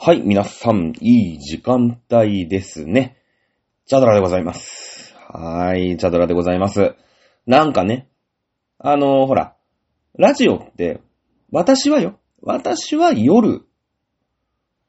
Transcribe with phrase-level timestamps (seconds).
[0.00, 3.16] はい、皆さん、いい時間帯ですね。
[3.84, 5.16] チャドラでございます。
[5.26, 6.94] はーい、チャドラでございます。
[7.46, 8.06] なんかね、
[8.78, 9.56] あのーほら、
[10.16, 11.00] ラジオって、
[11.50, 13.66] 私はよ、私は夜、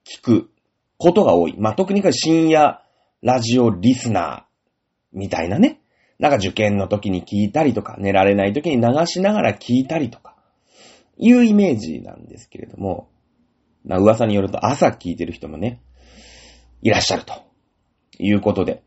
[0.06, 0.52] 聞く
[1.00, 1.56] ことが多い。
[1.58, 2.84] まあ、特に深夜
[3.24, 4.44] ラジオリスナー、
[5.12, 5.82] みたいなね。
[6.20, 10.36] なんか受験の時に聞いたりとか、寝られない時に流しながら聞いたりとか、
[11.18, 13.10] いうイメージなんですけれども、
[13.86, 15.82] まあ、噂によると朝聞いてる人もね、
[16.82, 17.34] いらっしゃると
[18.18, 18.84] いうことで。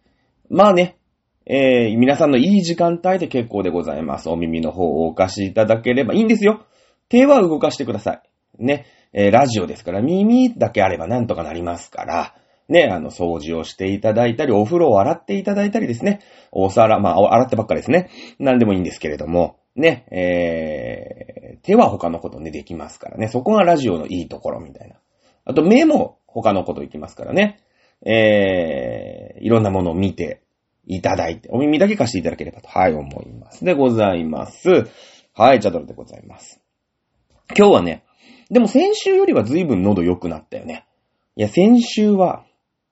[0.51, 0.99] まあね、
[1.47, 4.29] えー、皆さんのいい時間帯で結構でございます。
[4.29, 6.65] お耳の方をお貸しいただければいいんですよ。
[7.09, 8.23] 手は動かしてください。
[8.59, 12.35] ね、えー、ラジオですから耳だけあればなんとかなりますから、
[12.69, 16.21] ね、あの、掃除をしていただいたり、お風呂を洗っていただいたりですね、
[16.53, 18.09] お皿、まあ、洗ってばっかですね。
[18.39, 23.29] なんでもいいんですけれども、ね、えー、手は他のことね、できますからね。
[23.29, 24.97] そこがラジオのいいところみたいな。
[25.45, 27.61] あと、目も他のこといきますからね。
[28.05, 30.43] えー、いろんなものを見て
[30.87, 33.65] いただいて、お耳だけ貸していただければと、はい、思います。
[33.65, 34.69] でございます。
[35.35, 36.61] はい、チャドルでございます。
[37.57, 38.05] 今日はね、
[38.51, 40.87] でも先週よりは随分喉良くなったよね。
[41.37, 42.45] いや、先週は、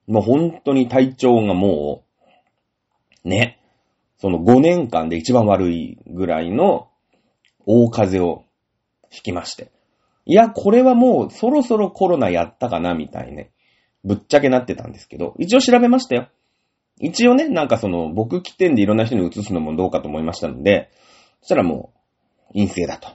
[0.07, 2.05] もう本当に体調がも
[3.25, 3.60] う、ね、
[4.21, 6.89] その5年間で一番悪いぐらいの
[7.67, 8.45] 大風邪を
[9.09, 9.73] ひきまして。
[10.27, 13.51] いや、これはもうそろそろコロナやったかな、みたいね。
[14.05, 16.29] ぶっちゃけなってたんですけど、一応調べましたよ。
[17.01, 20.91] 一応ね、なんかその、僕起点でいろんな人に移すのもどうかと思いましたので、
[21.41, 21.93] そしたらも
[22.51, 23.09] う、陰性だと。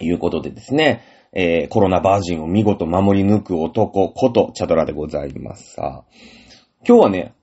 [0.00, 6.12] いうことでですね、えー、コロナバージンを見事守り抜く男ことチャドラでございますさあ。
[6.86, 7.34] 今日はね、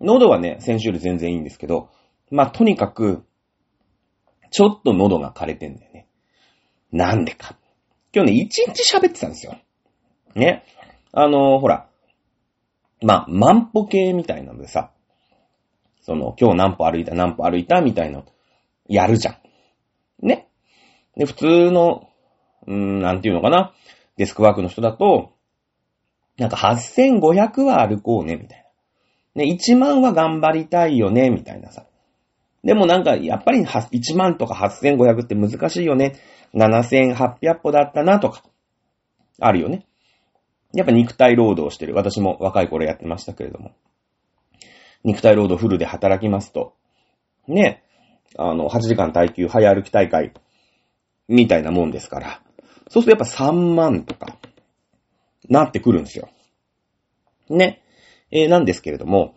[0.00, 1.90] 喉はね、先週より全然いいんですけど、
[2.30, 3.24] まあ、とにかく、
[4.50, 6.06] ちょっと喉が枯れてんだよね。
[6.92, 7.56] なんでか。
[8.14, 9.56] 今日ね、一日喋ってたんですよ。
[10.34, 10.64] ね。
[11.12, 11.88] あのーほら、
[13.02, 14.90] まあ、万歩計みたいなのでさ、
[16.00, 18.24] その、今日何歩歩いた、何歩歩いた、みたいな、
[18.86, 20.26] やるじゃん。
[20.26, 20.48] ね。
[21.16, 22.08] で、普通の、
[22.66, 23.74] うーん、なんていうのかな。
[24.16, 25.32] デスクワークの人だと、
[26.36, 28.63] なんか8500は歩こうね、みたいな。
[29.34, 31.86] ね、1万は頑張りたいよね、みたいなさ。
[32.62, 36.14] でもなんか、やっぱり1万とか8500って難しいよね。
[36.54, 38.42] 7800歩だったな、とか。
[39.40, 39.86] あるよね。
[40.72, 41.94] やっぱ肉体労働してる。
[41.94, 43.72] 私も若い頃やってましたけれども。
[45.04, 46.74] 肉体労働フルで働きますと。
[47.46, 47.82] ね。
[48.36, 50.32] あの、8時間耐久早歩き大会。
[51.28, 52.40] みたいなもんですから。
[52.88, 54.38] そうするとやっぱ3万とか、
[55.48, 56.28] なってくるんですよ。
[57.48, 57.83] ね。
[58.30, 59.34] えーなんですけれども、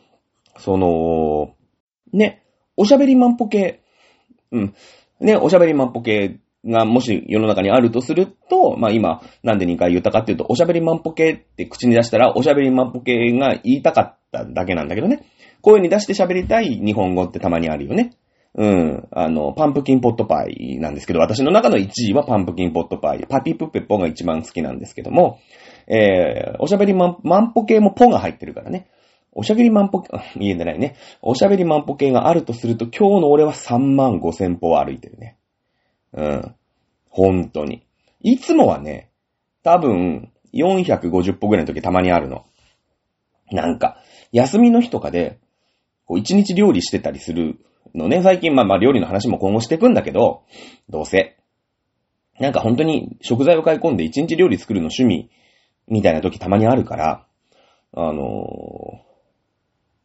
[0.58, 1.56] その、
[2.14, 2.44] ね、
[2.76, 3.82] おしゃべり万歩計、
[4.52, 4.76] うん。
[5.20, 15.26] ね、おしゃべり万歩計がもし世の中にあるとすると、まあ今、なんで2回言ったかっていうと、おしゃべり万歩計って口に出したら、おしゃべり万歩計が言いたかっただけなんだけどね。
[15.62, 18.12] 声に出して喋りたい日本語ってたまにあるよね。
[18.56, 19.08] うん。
[19.12, 23.26] あの、パンプキンポットパイなんですけど、私の中の1位はパンプキンポットパイ。
[23.28, 25.40] パピプペポが一番好きなんですけども、
[25.88, 28.90] えー、おしゃべりマン、マンポ系もポが入ってるからね。
[29.32, 30.96] おしゃべりマンポ、あ 言えてないね。
[31.22, 35.38] おしゃべりマンポ系があるとすると、今日の俺は3万5千歩歩いてるね。
[36.14, 36.56] うん。
[37.10, 37.84] 本当に。
[38.22, 39.10] いつもはね、
[39.64, 42.46] 多分、450歩ぐらいの時たまにあるの。
[43.52, 43.98] なんか、
[44.32, 45.40] 休みの日とかで、
[46.06, 47.60] こう、一日料理してたりする
[47.94, 48.22] のね。
[48.22, 50.44] 最近、まあまあ料理の話も今後していくんだけど、
[50.90, 51.38] どうせ。
[52.40, 55.30] なんか本当に食材を買い込んで一日料理作るの趣味
[55.88, 57.26] みたいな時たまにあるから、
[57.94, 59.08] あのー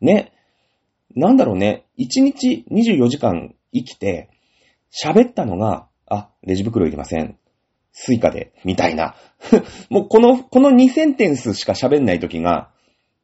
[0.02, 0.32] ね。
[1.14, 1.86] なんだろうね。
[1.96, 4.28] 一日24時間生きて、
[4.92, 7.38] 喋ったのが、あ、レジ袋いりません。
[7.92, 9.14] Suica で、みたいな。
[9.88, 12.70] もうこの、この2センテンスしか喋んない時が、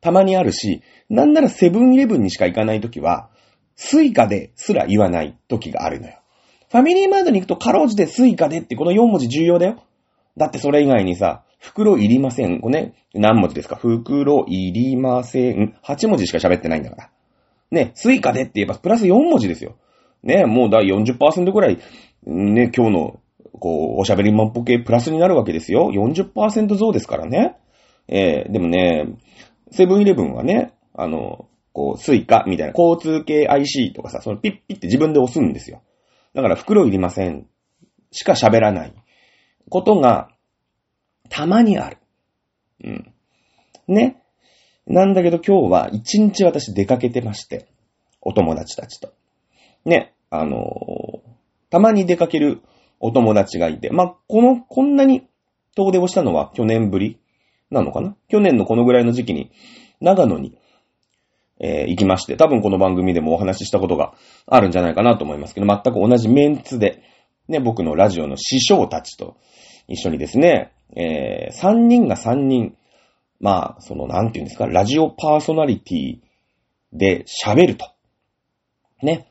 [0.00, 3.30] たまにあるし、なんならセブンイレブンにしか行かない時は、
[3.74, 6.20] スイカですら言わない時があるのよ。
[6.70, 9.82] ファミリーマートに行くとかろうじてスイカでってこの4文字重要だよ。
[10.36, 12.60] だってそれ以外にさ、袋いりません。
[12.60, 13.76] これね、何文字ですか？
[13.76, 15.76] 袋いりません。
[15.84, 17.10] 8文字しか喋ってないんだから。
[17.70, 19.76] ね、スイカでって言えばプラス4文字ですよ。
[20.22, 21.78] ね、もうだ40%くらい、
[22.26, 23.20] ね、今日の、
[23.60, 25.90] こう、おしゃべり万歩計プラスになるわけですよ。
[25.92, 27.56] 40%増ですからね。
[28.08, 29.06] えー、でもね、
[29.70, 35.82] セブンイレブンはね、あの、こう、スイカみたいな、交通系 IC とかさ、そのピッピって自分で押すんですよ。
[36.34, 37.46] だから袋いりません。
[38.10, 38.92] しか喋らない。
[39.68, 40.30] ことが、
[41.28, 41.98] たまにある。
[42.84, 43.12] うん。
[43.86, 44.22] ね。
[44.86, 47.66] なんだけど今日は一日私出かけてまして。
[48.20, 49.12] お友達たちと。
[49.84, 50.14] ね。
[50.30, 51.28] あのー
[51.70, 52.62] たまに出かける
[52.98, 53.90] お友達がいて。
[53.90, 55.26] まあ、この、こんなに
[55.76, 57.18] 遠出をしたのは去年ぶり
[57.70, 58.16] なのかな？
[58.28, 59.50] 去年のこのぐらいの時期に、
[60.00, 60.56] 長野に、
[61.60, 64.14] えー行きまして、多分この番組でもお話ししたことが
[64.46, 67.02] あるんじゃないかなと思いますけど、全く同じメンツで、
[67.48, 69.36] ね、僕のラジオの師匠たちと
[69.88, 72.76] 一緒にですね、えー、3人が3人、
[73.40, 76.18] まあ、その、なんていうんですか、ラジオパーソナリティ
[76.92, 77.86] で喋ると。
[79.02, 79.28] ね。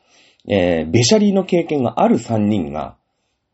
[0.48, 2.96] えー、ベシャリーの経験がある3人が、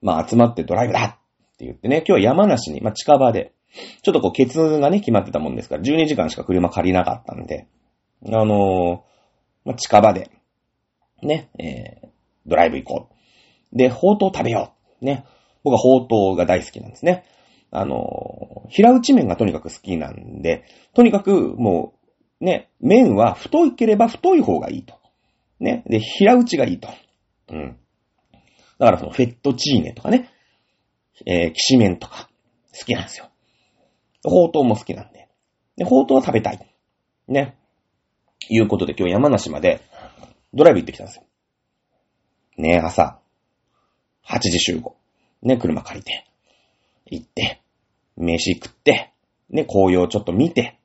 [0.01, 3.53] まあ集まってドライブだって言ってね、今日は山梨に、まあ近場で、
[4.03, 7.67] ちょっとこう、ケツがね、決まってたもんですから、12時間しか車借りなかったんで、
[8.27, 9.15] あのー
[9.65, 10.31] まあ近場で、
[11.23, 12.09] ね、えー、
[12.47, 13.09] ドライブ行こ
[13.73, 13.77] う。
[13.77, 15.05] で、ほうとう食べよう。
[15.05, 15.25] ね。
[15.65, 17.25] 僕はほうとうが大好きなんですね。
[17.77, 21.95] あの平打ち麺がとにかく好きなんで、とにかくも
[22.41, 24.95] う、ね、麺は太いければ太い方がいいと。
[25.61, 25.83] ね。
[25.87, 26.89] で、平打ちがいいと。
[27.51, 27.77] うん。
[28.79, 30.31] だからそのフェットチーネとかね、
[31.27, 32.29] えー、きしめんとか、
[32.79, 33.29] 好きなんですよ。
[34.23, 35.29] ほうとうも好きなんで。
[35.77, 36.59] で、ほうとうは食べたい。
[37.29, 37.57] ね。
[38.49, 39.81] いうことで今日山梨まで
[40.53, 41.25] ドライブ行ってきたんですよ。
[42.57, 43.19] ね、朝、
[44.27, 44.97] 8時集合。
[45.43, 46.25] ね、車借りて、
[47.07, 47.61] 行って、
[48.17, 49.13] 飯食って、
[49.51, 50.79] ね、紅葉ちょっと見て、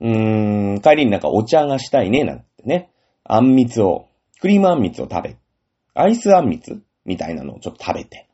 [0.00, 2.90] うーん、帰りになんかお茶がしたいね、なんてね。
[3.24, 4.08] あんみつを、
[4.40, 5.36] クリームあんみつを食べ、
[5.94, 8.28] アイスあんみつみたいなのをちょっと食べて、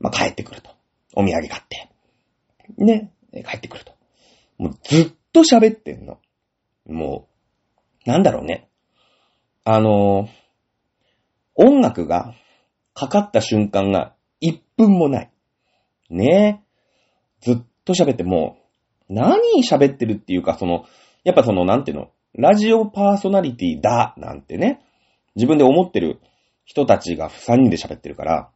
[0.00, 0.70] まあ、帰ってくると。
[1.14, 1.88] お土産買って。
[2.76, 3.92] ね、帰ってくると。
[4.58, 6.18] もうずっと喋ってんの。
[6.86, 7.28] も
[8.06, 8.68] う、なんだろうね。
[9.64, 10.28] あの
[11.56, 12.34] 音楽が
[12.94, 15.30] かかった瞬間が1分もない。
[16.08, 16.65] ねえ
[17.40, 18.58] ずっと喋っても、
[19.08, 20.84] 何喋ってるっていうか、その、
[21.24, 24.82] やっぱその、なんていうの、ラジオパーソナリティだ、なんてね、
[25.36, 26.20] 自分で思ってる
[26.64, 28.50] 人たちが3人で喋ってるから、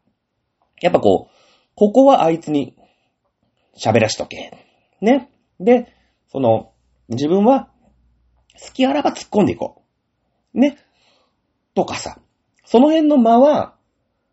[0.81, 1.35] やっぱこう、
[1.75, 2.77] ここはあいつに
[3.77, 4.53] 喋らしとけ。
[5.00, 5.31] ね。
[5.59, 5.94] で、
[6.29, 6.73] その、
[7.09, 7.71] 自分は、
[8.61, 9.82] 好きあらば突っ込んでいこ
[10.55, 10.59] う。
[10.59, 10.77] ね。
[11.75, 12.19] とかさ。
[12.65, 13.75] その辺の間は、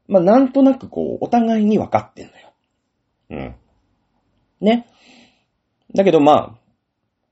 [0.08, 2.54] まあ、なんとなくこう、お互いに分かってんのよ。
[3.30, 3.56] うん。
[4.62, 4.88] ね。
[5.96, 6.56] だけどまあ、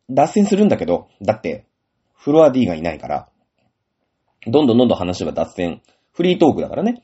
[0.10, 1.66] 脱線するんだけど、だって、
[2.13, 3.30] フロア D がいないから、
[4.48, 5.81] どんどんどんどん話は脱線、
[6.12, 7.04] フリートークだからね。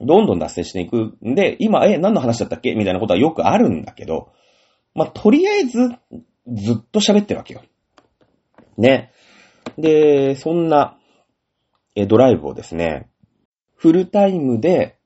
[0.00, 2.74] どんどん脱線していくんで、今、え、何の話だったっけ？
[2.74, 4.32] みたいなことはよくあるんだけど、
[4.94, 5.88] まあ、とりあえず、
[6.48, 7.62] ずっと喋ってるわけよ。
[8.78, 9.12] ね。
[9.76, 10.96] で、そんな、
[11.94, 13.08] え、ドライブをですね、
[13.76, 14.96] フルタイムで、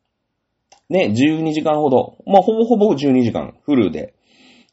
[0.89, 4.15] ね、12時間ほど、まあ、ほぼほぼ12時間、フルで、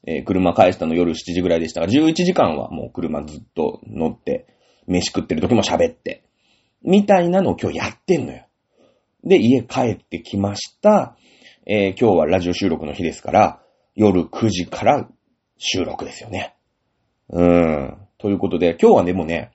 [0.06, 4.48] えー車返したの夜7時ぐらいでしたが、11時間はもう車ずっと乗って、
[4.88, 6.24] 飯食ってる時も喋って、
[6.84, 8.46] みたいなのを今日やってんのよ。
[9.24, 11.16] で、家帰ってきました。
[11.68, 13.62] えー今日はラジオ収録の日ですから、
[13.96, 15.08] 夜9時から
[15.58, 16.56] 収録ですよね。
[17.30, 17.98] うーん。
[18.18, 19.52] ということで、今日はでもね、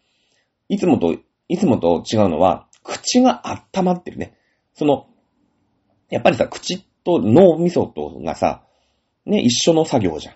[0.68, 1.16] いつもと、
[1.48, 3.42] いつもと違うのは、口が
[3.74, 4.36] 温まってるね。
[4.74, 5.06] その、
[6.10, 8.65] やっぱりさ、口と脳みそとがさ、
[9.26, 10.34] ね、一緒の作業じゃん。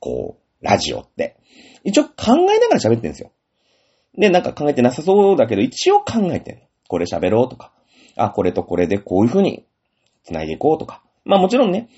[0.00, 1.36] こう、ラジオって。
[1.82, 3.32] 一応考えながら喋ってんですよ。
[4.16, 6.62] で、なんか考えてなさそうだけど、一応考えてんの。
[6.88, 7.72] これ喋ろうとか。
[8.16, 9.66] あ、これとこれでこういう風に
[10.22, 11.02] 繋いでいこうとか。
[11.24, 11.88] まあもちろんね、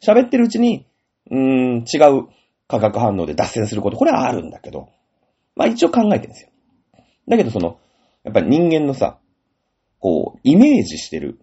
[0.00, 0.86] 喋ってるうちに、
[1.30, 2.28] うーん、違う
[2.68, 4.88] 化学反応で脱線すること、これはあるんだけど、
[5.54, 6.50] まあ一応考えてるんですよ。
[7.28, 7.78] だけどその、
[8.24, 9.18] やっぱり人間のさ、
[10.00, 11.40] こう、イメージしてる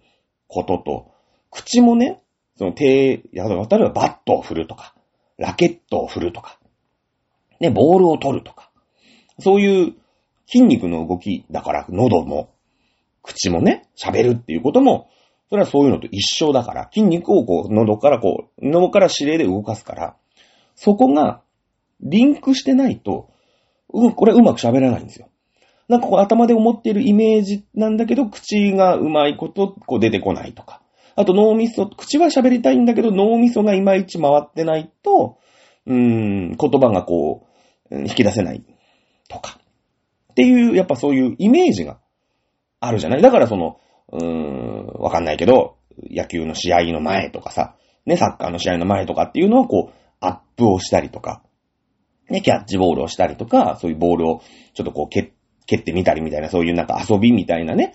[0.47, 1.11] ことと、
[1.51, 2.22] 口もね、
[2.57, 4.93] その手、や例えばバットを振るとか、
[5.37, 6.59] ラケットを振るとか、
[7.59, 8.69] ね、ボールを取るとか、
[9.39, 9.93] そういう
[10.47, 12.53] 筋肉の動きだから、喉も、
[13.23, 15.09] 口もね、喋るっていうことも、
[15.49, 20.15] それはそういうのと一緒だから、筋肉をこう、喉からこう、喉から指令で動かすから、
[20.75, 21.41] そこが、
[22.01, 23.29] リンクしてないと、
[23.93, 25.29] うん、これうまく喋らないんですよ。
[25.87, 30.81] なんかこう頭で思っているイメージなんだけど、口がうまいことこう出てこないとか。
[31.15, 35.37] あと脳みそ、口は喋りたいんだけど脳みそがいまいち回ってないと、
[35.85, 37.47] うーん、言葉がこ
[37.91, 38.63] う、引き出せない
[39.29, 39.59] とか。
[40.31, 41.99] っていう、やっぱそういうイメージが
[42.79, 43.21] あるじゃない？
[43.21, 43.79] だからその、
[44.11, 45.77] うーん、わかんないけど、
[46.09, 51.43] 野球の試合の前とかさ、ね、サッカーの試合の前とかっていうのをこう、アップをしたりとか、
[52.29, 54.41] ね、キャッチボールをしたりとか、そういうボールを
[54.73, 55.33] ちょっとこう蹴
[55.65, 57.93] 蹴ってみたりみたいな、そういうなんか遊びみたいなね、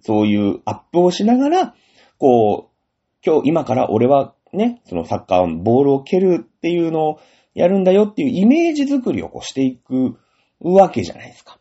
[0.00, 1.74] そういうアップをしながら、
[2.20, 7.20] こう、今日、今から俺はね、そのサッカー、ボールを蹴るっていうのを
[7.54, 10.18] やるんだよっていうイメージ作りをこうしていく
[10.60, 11.58] わけじゃないですか。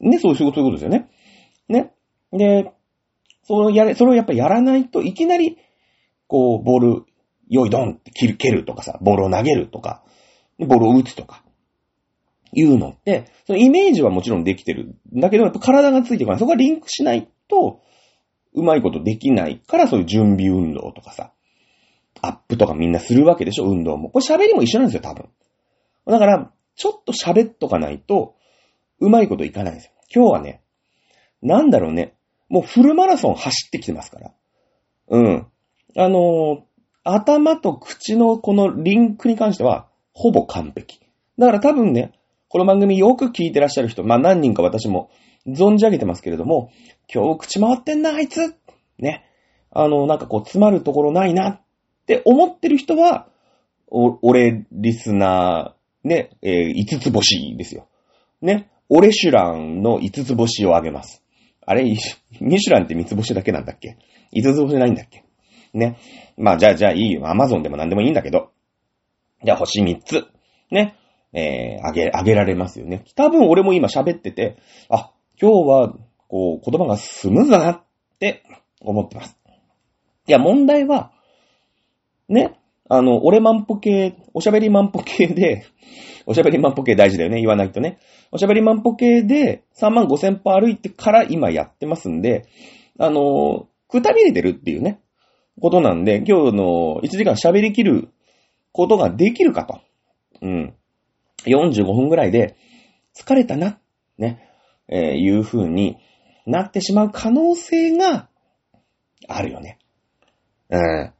[0.00, 1.10] ね、そういうそういうことですよね。
[1.68, 1.92] ね。
[2.32, 2.72] で、
[3.42, 5.58] そのやれ、それをやっぱやらないといきなり、
[6.28, 7.04] こう、ボール
[7.48, 10.04] よいドンって切る、蹴るとかさ、ボールを投げるとか、
[10.58, 11.42] ボールを打つとか、
[12.52, 14.94] いうのって、そのイメージはもちろんできてる。
[15.12, 16.38] だけど、やっぱ体がついてこない。
[16.38, 17.80] そこがリンクしないと、
[18.54, 21.32] うまいことできないから、そういう準備運動とかさ、
[22.20, 24.10] アップとかみんなするわけでしょ、運動も。
[24.10, 25.28] これ喋りも一緒なんですよ、多分。
[26.06, 28.36] だから、ちょっと喋っとかないと、
[29.00, 29.92] うまいこといかないんですよ。
[30.14, 30.62] 今日はね、
[31.42, 32.14] なんだろうね、
[32.48, 34.32] もうフルマラソン走ってきてますから。
[35.08, 35.46] うん。
[35.96, 36.60] あのー、
[37.04, 41.00] 頭と口のこのリンクに関しては、ほぼ完璧。
[41.38, 42.12] だから多分ね、
[42.48, 45.10] この番組よく聞いてらっしゃる人、まあ何人か私も
[45.46, 46.70] 存じ上げてますけれども、
[47.12, 48.54] 今日口回ってんな、あいつ
[48.98, 49.24] ね。
[49.70, 51.60] あの、なんかこう、詰まるところないなっ
[52.06, 53.28] て思ってる人は、
[53.88, 57.88] お、俺、リスナー、ね、えー、5つ星ですよ。
[58.40, 58.70] ね。
[58.88, 61.22] 俺シュランの5つ星をあげます。
[61.64, 63.96] あれ、ミシュランって3つ星だけなんだっけ
[64.34, 65.24] ?5 つ星ないんだっけ？
[65.72, 65.96] ね。
[66.36, 67.28] まあ、じゃあ、じゃあいいよ。
[67.28, 68.50] アマゾンでも何でもいいんだけど。
[69.44, 70.26] じゃあ、星3つ。
[70.70, 70.96] ね。
[71.32, 73.04] えー、あげ、あげられますよね。
[73.14, 74.56] 多分俺も今喋ってて、
[74.90, 75.94] あ、今日は、
[76.32, 77.82] こう、言葉がスムーズだなっ
[78.18, 78.42] て
[78.80, 79.36] 思ってます。
[80.26, 81.12] いや、問題は、
[82.26, 82.58] ね、
[82.88, 85.66] あの、俺マンポ系、おしゃべりマンポ系で、
[86.24, 87.98] おしゃべりマンポ系大事だよね、言わないとね。
[88.30, 92.46] おしゃべりマンポ系で3万5千歩歩いてから今やってますんで、
[92.98, 95.00] あの、くたびれてるっていうね、
[95.60, 98.08] ことなんで、今日の1時間喋りきる
[98.72, 99.80] ことができるかと。
[100.40, 100.74] うん。
[101.44, 102.56] 45分ぐらいで、
[103.14, 103.78] 疲れたな、
[104.16, 104.48] ね、
[104.88, 105.98] えー、いう風に
[106.46, 108.28] なってしまう可能性が
[109.28, 109.78] あるよね。
[110.70, 111.12] うん。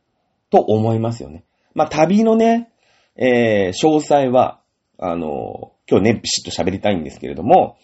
[0.50, 1.44] と思いますよね。
[1.74, 2.70] まあ、旅のね、
[3.16, 4.60] えー、詳細は、
[4.98, 7.76] あの、今日ね、ビシッと喋りたいんですけれども、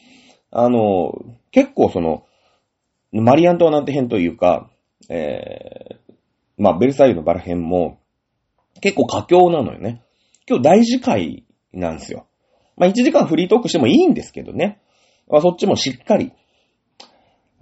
[0.50, 1.12] あの、
[1.50, 2.24] 結構その、
[3.12, 4.70] マリアントワナンテ編というか、
[5.08, 6.14] えー、
[6.56, 8.00] まあ、ベルサイユのバラ編も、
[8.80, 10.02] 結構佳境なのよね。
[10.48, 12.26] 今日大事会なんですよ。
[12.76, 14.80] まあ、1時間フリートークしてもいいんですけどね。
[15.28, 16.32] まあ、そっちもしっかり、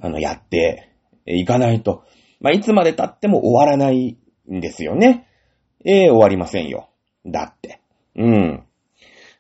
[0.07, 0.93] あの、やって
[1.27, 2.05] いかないと。
[2.41, 4.17] まあ、いつまで経っても終わらない
[4.51, 5.27] んですよね。
[5.85, 6.91] えー、終わりませんよ。
[7.27, 7.81] だって。
[8.15, 8.65] うん。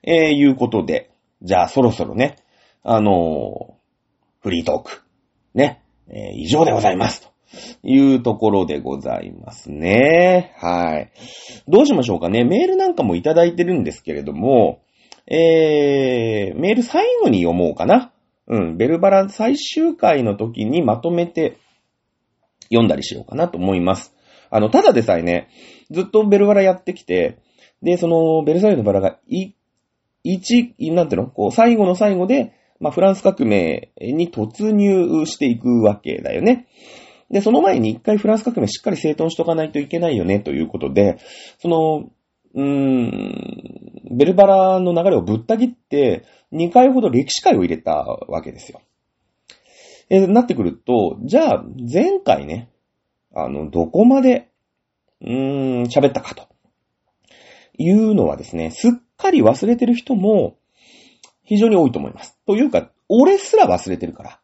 [0.02, 1.10] えー、いうことで、
[1.42, 2.36] じゃあそろそろね、
[2.82, 5.02] あのー、フリートーク、
[5.54, 7.22] ね、えー、以上でございます。
[7.22, 7.28] と
[7.82, 10.54] いうところでございますね。
[10.58, 11.12] はい。
[11.68, 12.44] どうしましょうかね。
[12.44, 14.82] メールなんかもいただいてるんですけれども、
[15.28, 18.12] えー、メール最後に読もうかな。
[18.48, 21.58] うん、ベルバラ最終回の時にまとめて
[22.64, 24.14] 読んだりしようかなと思います。
[24.50, 25.48] あの、ただでさえね、
[25.90, 27.38] ずっとベルバラやってきて、
[27.82, 29.52] で、その、ベルサイユのバラが、い、
[30.22, 31.28] 一、なんていうの？
[31.28, 36.68] こう、最後の最後で、まあ、フランス革命に突入していくわけだよね。
[37.30, 41.18] で、その前に一回フランス革命しっかり整頓しとかないといけないよね、ということで、
[41.58, 42.10] その、
[42.54, 46.24] うーん、ベルバラの流れをぶった切って、
[46.56, 48.80] 2回ほど歴史会を入れたわけですよ。
[50.08, 52.70] え、なってくると、じゃあ、前回ね、
[53.34, 54.48] あの、どこまで、
[55.20, 56.48] うーん、喋ったかと。
[57.78, 60.56] いうのはですね、すっかり忘れてる人も
[61.44, 62.38] 非常に多いと思います。
[62.46, 64.40] というか、俺すら忘れてるから。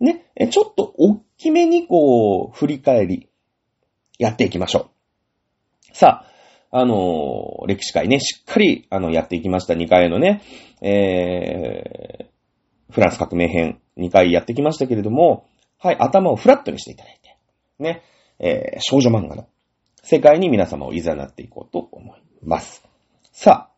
[0.00, 3.28] ね、ちょっと大きめにこう、振り返り、
[4.18, 4.90] やっていきましょ
[5.92, 5.96] う。
[5.96, 6.26] さあ、
[6.70, 9.74] あの、歴史会ね、しっかり、あの、やっていきました。
[9.74, 10.42] 2回のね、
[10.80, 15.46] えー、フランス革命編、2回やってきましたけれども、
[15.78, 17.36] はい、頭をフラットにしていただいて、
[17.78, 18.02] ね、
[18.38, 19.48] えー、少女漫画の
[20.02, 22.84] 世界に皆様を誘っていこうと思います。
[23.32, 23.70] さあ、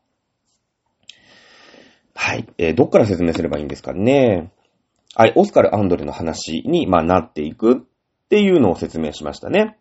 [2.15, 4.53] はい、えー、どっから説明すればいいんですかね。
[5.15, 7.77] はい、オスカル・アンドレの話に、まあ、なっていくっ
[8.29, 9.79] ていうのを説明しましたね。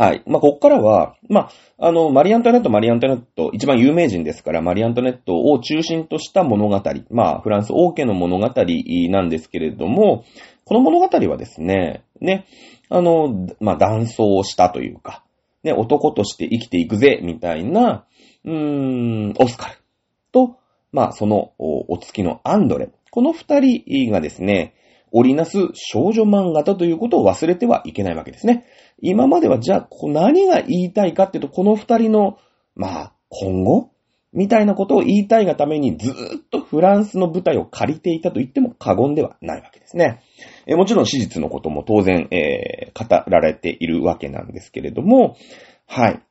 [0.00, 0.22] はい。
[0.26, 6.82] まあ、こっからは、まあ、あの、マリアントネット、マリアントネット、一番有名人ですから、マリアントネットを中心とした物語。
[7.10, 10.24] まあ、フランス王家の物語なんですけれども、
[10.64, 12.46] この物語はですね、ね、
[12.88, 15.22] あの、まあ、断層をしたというか、
[15.64, 18.06] ね、男として生きていくぜ、みたいな、
[18.46, 19.74] うーん、オスカル
[20.32, 20.56] と、
[20.92, 22.88] まあ、その、お付きのアンドレ。
[23.10, 24.72] この二人がですね、
[25.12, 28.64] 織りなす少女漫画だということを忘れてはいけないわけですね。
[29.02, 32.38] 今まではじゃあ、何が言いたいかっていうと、この二人の、
[32.74, 33.90] まあ、今後？
[34.32, 40.22] みたいなことを言いたいがためにずーっとフランスの舞台を借りていたと言っても過言ではないわけですね。
[40.66, 45.36] えもちろん史実のことも当然、えー、語られているわけなんですけれども、
[45.86, 46.22] はい。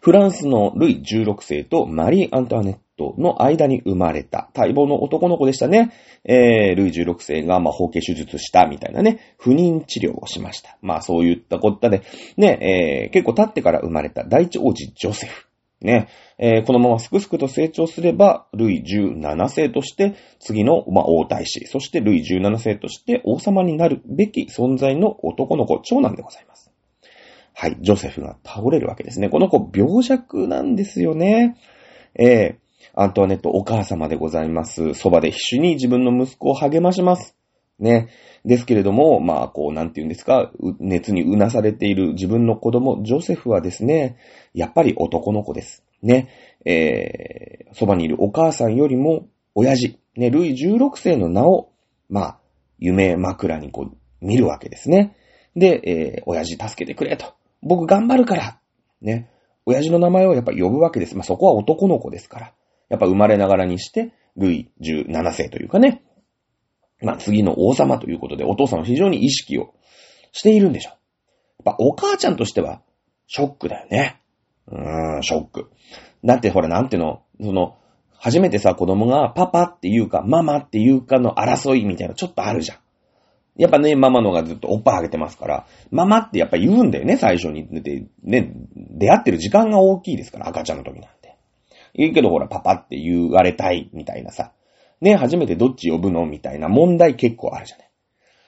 [0.00, 5.92] フランスのルイ16世とマリー・アントワネッの間に生まれた待望の男の子でしたね。
[6.24, 10.78] えー、ルイ16世が、まあ、包茎手術したみたいなね、不妊治療をしました。
[10.82, 12.02] まあ、そういったことで、
[12.36, 15.46] ね、えー、結構経ってから生まれた第一王子ジョセフ。
[15.80, 16.08] ね、
[16.38, 26.70] えー、このまますくすくと成長すれば、ルイ17世として、次の、まあ、王太子、そしてルイ17世として王様になるべき存在の男の子、長男でございます。
[27.54, 29.28] はい、ジョセフが倒れるわけですね。
[29.28, 31.56] この子、病弱なんですよね。
[32.14, 32.61] えー、
[32.94, 34.94] アントワネットお母様でございます。
[34.94, 37.36] そばで必死に自分の息子を励まします。
[37.78, 38.08] ね。
[38.44, 44.18] ですけれども、まあ、こう、なんて言うんですか、熱にうなされている自分の子供、ジョセフはですね、
[44.52, 45.84] やっぱり男の子です。
[46.02, 46.28] ね。
[46.64, 51.70] えー、そばにいるお母さんよりも、親父、ね、ルイ16世の名を、
[52.08, 52.38] まあ、
[52.78, 55.16] 夢枕にこう、見るわけですね。
[55.56, 57.34] で、えー、親父助けてくれと。
[57.62, 58.58] 僕頑張るから。
[59.00, 59.30] ね。
[59.64, 61.16] 親父の名前をやっぱ呼ぶわけです。
[61.16, 62.52] まあ、そこは男の子ですから。
[62.92, 66.02] やっぱ生まれながらにして、ルイ17世というかね。
[67.00, 69.72] まあ、次の王様ということで、お父さんは非常に意識を
[70.30, 70.92] しているんでしょう。
[71.64, 72.82] やっぱお母ちゃんとしては、
[73.26, 74.20] ショックだよね。
[74.66, 75.70] うーん、ショック。
[76.22, 77.78] だってほら、なんていうの、その、
[78.12, 82.78] 初めてさ、子供がパパっていうか、ママっていうかの争いみたいなちょっとあるじゃん。
[83.56, 87.66] やっぱね、ママのがずっとおっぱいあげてますから、ママってやっぱ言うんだよね、最初に。
[87.82, 91.21] で、ね、出会ってる時間が大きいですから、赤ちゃんの時なん。
[91.94, 94.52] 言うけどほら、パパって言われたい、みたいなさ。
[95.00, 97.90] ね、初めてどっち呼ぶのみたいな問題結構あるじゃない。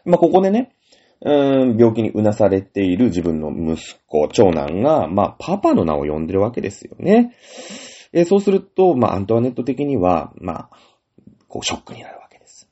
[0.04, 0.72] まあ、ここでね、
[1.20, 7.34] うーん、病気にうなされている自分の息子、長男が、まあ、パパの名を呼んでるわけですよね。
[8.12, 10.70] えそうすると、まあ、アントワネット的には、まあ、
[11.48, 12.70] こう、ショックになるわけです。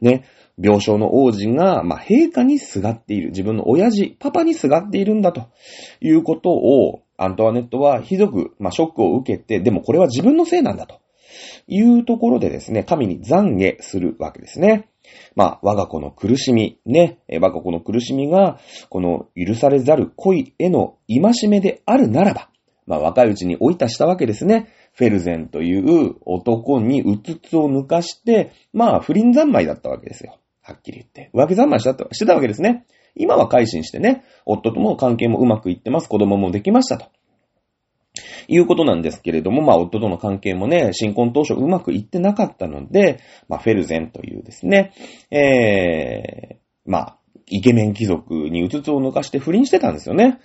[0.00, 0.24] ね。
[0.56, 3.30] 病床の王子が、まあ、陛下にすがっている。
[3.30, 5.48] 自分の親父、パパにすがっているんだと
[6.00, 11.00] いうことを、アントワネットはひどく、まあ、ショックを受けて、でもこれは自分のせいなんだと。
[11.66, 14.88] いうところでですね、神に懺悔するわけですね。
[15.34, 22.48] まあ、我が子の苦しみ、ね、我が子の苦しみが、この許されざる恋への戒めであるならば、
[22.86, 24.68] まあ、若いうちに追い足したわけですね。
[24.92, 30.38] フェルゼンという男にうつつを抜かして、まあ、不倫三昧だったわけですよ。
[30.62, 31.30] はっきり言って。
[31.34, 32.86] 浮気三昧したしてたわけですね。
[33.16, 36.08] 今は改心してね、夫とも関係もうまくいってます。
[36.08, 37.06] 子供もできましたと。
[38.46, 44.92] いうことなんですけれども、まあ、夫との関係もね、新婚当初うまくいってなかったので、まあ、フェルゼンというですね、
[45.30, 50.38] えー、まあ、イケメン貴族にうつつを抜かして不倫してたんですよね。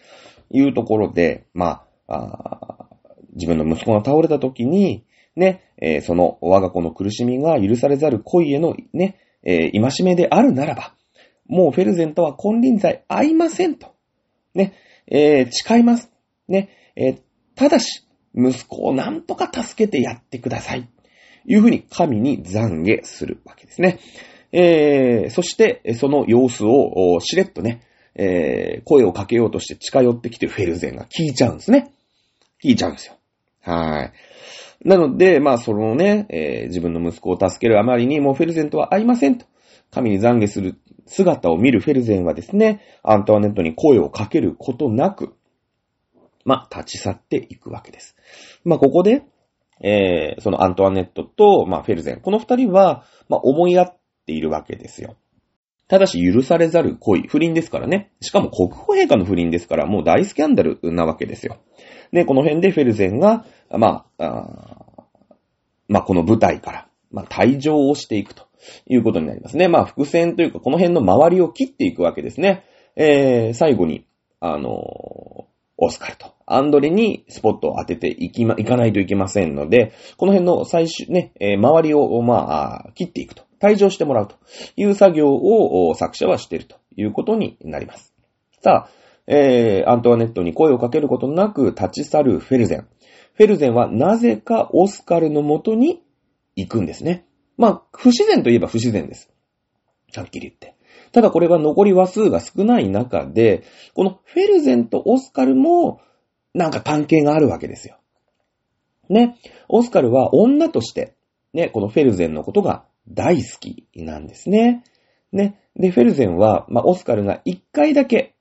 [0.51, 2.89] いうところで、まあ、あ
[3.33, 5.05] 自分の息子が倒れた時に、
[5.35, 10.93] ね、えー、その我が子の苦しみが許されざる恋へのね、えー、戒めであるならば、
[11.49, 13.93] もうフェルゼンとは金輪際合いませんと。
[14.53, 14.73] ね、
[15.07, 16.11] えー、誓います。
[16.47, 17.21] ね、えー、
[17.55, 20.87] ただし、息子をなんとか助けてやってください。
[21.45, 23.99] いうふうに神に懺悔するわけですね。
[24.51, 27.81] えー、そして、その様子をしれっとね、
[28.15, 31.91] えー、声をかけようとして近寄ってきてフェルゼンが聞いちゃうんですね。
[32.63, 33.13] 聞いちゃうんですよ。
[33.61, 34.13] はい。
[34.87, 39.45] なので、まあ、そのね、えー、自分の息子を助けるあまりにもうフェルゼンとは会いませんと。
[39.91, 40.75] 神に懺悔する
[41.09, 45.33] 姿を見るフェルゼンはですね、アントワネットに声をかけることなく、
[46.45, 48.15] まあ、立ち去っていくわけです。
[48.63, 49.23] まあ、ここで、
[49.81, 55.15] えー、そのアントワネットと、まあ、フェルゼン、この二人は、まあ、思い合っているわけですよ。
[55.87, 58.11] ただし、許されざる恋、不倫ですからね。
[58.21, 61.57] しかも国保陛下の不倫ですから、もう大スキャンダルなわけですよ。
[62.11, 64.95] で、この辺でフェルゼンが、まあ、あ
[65.87, 68.48] まあ、この舞台から、まあ、退場をしていくと
[68.87, 69.67] いうことになりますね。
[69.67, 72.63] まあ、伏線というか、この辺の周りを切っていくわけですね。
[72.95, 74.05] えー、最後に、
[74.39, 75.45] あのー、
[75.81, 83.43] オスカルと、アンドレにスポットを当てていきま、いかないといけませんので、この辺の最終ね、えー、周りを、まあ、切っていくと。
[83.59, 84.35] 退場してもらうと
[84.77, 88.13] いう作業を作者はしているということになります。
[88.61, 88.89] さあ、
[89.27, 92.87] えー、アントワネットに声をかけることなく立ち去るフェルゼン。
[93.33, 96.01] フェルゼンはなぜかオスカルのもとに
[96.55, 97.25] 行くんですね。
[97.59, 99.29] まあ、不自然といえば不自然です。
[100.15, 100.75] はっきり言って。
[101.11, 105.99] ただこれは残り話数が少ない中で、このフェルゼンとオスカルも
[106.53, 107.97] なんか関係があるわけですよ。
[109.09, 109.37] ね。
[109.67, 111.15] オスカルは女として、
[111.53, 114.83] ね、このフェルゼンのことが大好きなんですね。
[115.33, 115.59] ね。
[115.75, 118.35] で、フェルゼンは、まあ、オスカルが一回だけ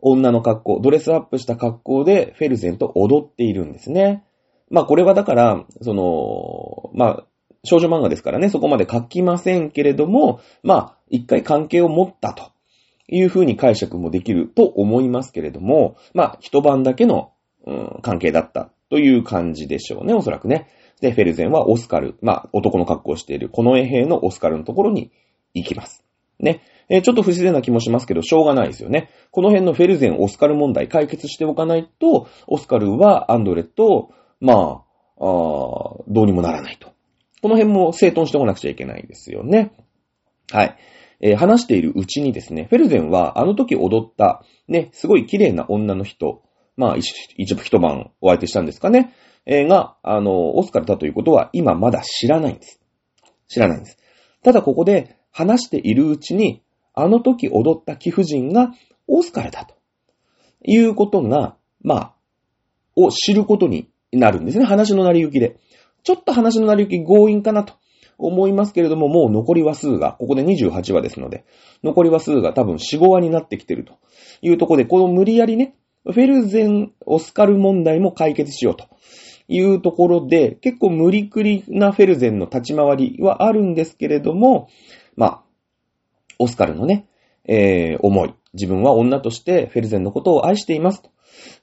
[0.00, 4.24] 女の格好、ドレスアップした格好でフェルゼンと踊っているんですね。
[4.68, 7.26] まあ、これはだから、その、まあ、
[7.64, 12.52] 少女漫画ですからね、そこまで書きませんけれども、まあ、一回関係を持ったと
[13.08, 17.32] いうふうに解釈もできると思いますけれども、まあ、一晩だけの、
[17.66, 20.68] うん、関係だったという感じでしょうね、おそらくね。
[21.00, 25.10] で、フェルゼンはオスカル、まあ、男の格好をしている、この衛兵のオスカルのところに
[25.54, 26.04] 行きます。
[26.38, 26.62] ね。
[26.88, 29.10] えー、ちょっと不自然な気もしますけど、しょうがないですよね。
[29.30, 34.84] この辺のフェルゼン、オスカル問題解決しておかないと、オスカルはアンドレと、まあ、あ
[35.18, 36.93] どうにもならないと。
[37.44, 39.74] この辺も整頓しておかなくちゃいけないですよね。
[40.50, 40.78] はい。
[41.20, 46.42] えー、話しているうちにですね、フェルゼンはあの時踊った、ね、すごい綺麗な女の人、
[46.78, 49.12] まあ、一一晩お相手したんですかね、
[49.44, 52.80] えー、が、あの、オスカルだということは今まだ知らないんです。
[53.48, 53.98] 知らないんです。
[54.42, 56.62] ただここで話しているうちに、
[56.94, 58.72] あの時踊った貴婦人が
[59.06, 59.74] オスカルだと
[60.64, 62.14] いうことが、まあ、
[62.96, 64.64] を知ることになるんですね。
[64.64, 65.58] 話の成り行きで。
[66.04, 67.74] ちょっと話の成り行き強引かなと
[68.18, 71.44] 思いますけれども、もう残り話数が、ここで28話ですので、
[71.82, 73.94] 残り話数が多分4、5話になってきてると
[74.42, 78.86] いうところで、この無理やりね、フェルゼン、オスカル問題も解決しようと
[79.48, 84.68] いうところで、結構無理くりなフェルゼンの立ち回りはあるんですけれども、
[85.16, 85.42] まあ、
[86.38, 87.06] オスカルのね、
[87.46, 88.34] えー、思い。
[88.52, 91.10] 自分は女としてフェルゼンのことを愛していますと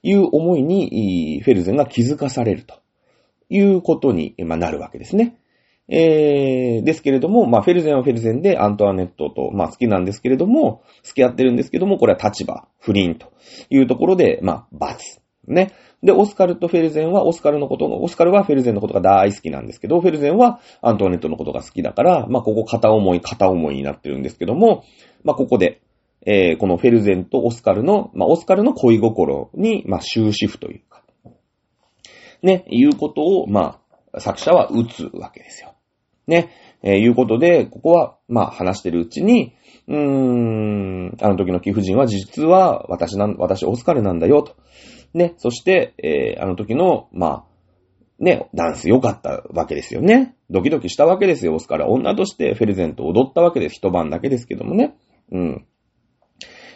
[0.02, 2.82] いう思いに、フェルゼンが気づかされると
[3.54, 5.36] いうことに、ま、なるわけですね。
[5.88, 13.32] えー、ですけれども、まあ、フェルゼンはフェルゼンでアントワネットと、まあ、好きなんですけれども、付き合ってるんですけども、これは立場、不倫と
[13.68, 15.20] いうところで、まあ、罰。
[15.46, 15.72] ね。
[16.02, 24.84] で、オスカルとフェルゼンは、オスカルのことオスカルはフェルゼンのことが大好きなんですけど、フェルゼンはアントワネットのことが好きだから、まあ、ここ片思い、片思いになってるんですけども、
[25.24, 25.82] まあ、ここで、
[26.24, 30.80] えー、このフェルゼンとオスカルの、まあ、オスカルの恋心に、まあ、終止符という、
[32.42, 33.80] ね、いうことを、ま
[34.12, 35.74] あ、作者は打つわけですよ。
[36.26, 36.50] ね、
[36.82, 39.54] えー、いうことで、ここは、まあ、話してるうちに、
[39.88, 44.56] うーん、あの時の貴婦人は実は私なん、私オスカルなんだよ、と。
[45.14, 47.44] ね、そして、えー、あの時の、まあ、
[48.18, 50.36] ね、ダンス良かったわけですよね。
[50.48, 51.90] ドキドキしたわけですよ、オスカル。
[51.90, 53.76] 女としてフェルゼンと踊ったわけです。
[53.76, 54.96] 一晩だけですけどもね。
[55.32, 55.66] うん。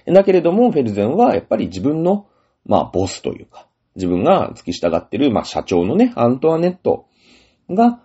[0.07, 2.26] だけれども、フェルゼンはやっぱり自分の、
[2.64, 3.65] まあ、ボスというか、
[3.96, 7.06] 自分が付き従ってる、まあ、社長のね、アントワネット
[7.68, 8.00] が、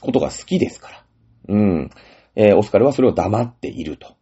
[0.00, 1.04] ことが好きですから。
[1.48, 1.90] うん。
[2.36, 4.14] えー、オスカルはそれを黙っていると。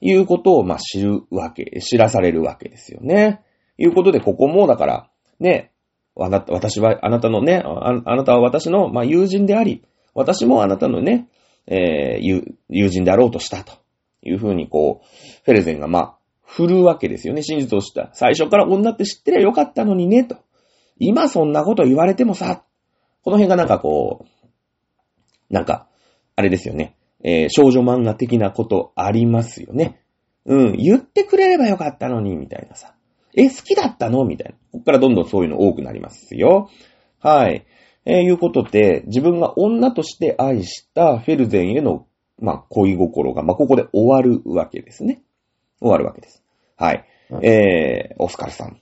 [0.00, 3.40] いうことを、まあ、知るわけ、知らされるわけですよね。
[3.78, 5.72] いうことで、ここも、だから、ね、
[6.18, 9.82] あなた私は、あなたのね、あなたは私の、まあ、友人であり、
[10.14, 11.28] 私もあなたのね、
[11.66, 13.74] えー、友人であろうとしたと
[14.22, 15.06] いうふうに、こう、
[15.44, 17.42] フェルゼンが、まあ、振るわけですよね。
[17.42, 18.10] 真実を知った。
[18.12, 20.36] 最初から女って知ってりゃよかったのにね、と。
[20.98, 22.62] 今そんなこと言われてもさ、
[23.22, 24.24] この辺がなんかこ
[25.50, 25.86] う、なんか、
[26.34, 26.96] あれですよね。
[27.22, 30.00] えー、少女漫画的なことありますよね。
[30.44, 32.94] うん、言ってくれればよかったのに、みたいなさ。
[33.34, 34.24] え、好きだったの？
[34.24, 34.56] みたいな。
[34.72, 36.68] こっからどんどんそういうの多くなりますよ。
[37.20, 37.64] はい。
[38.04, 42.06] えー、いうことで、自分が女として愛したフェルゼンへの、
[42.40, 45.22] まあ、恋心が、まあ、ここで終わるわけですね。
[45.80, 46.42] 終わるわけです。
[46.76, 47.04] はい。
[47.42, 48.81] えー、オスカルさん。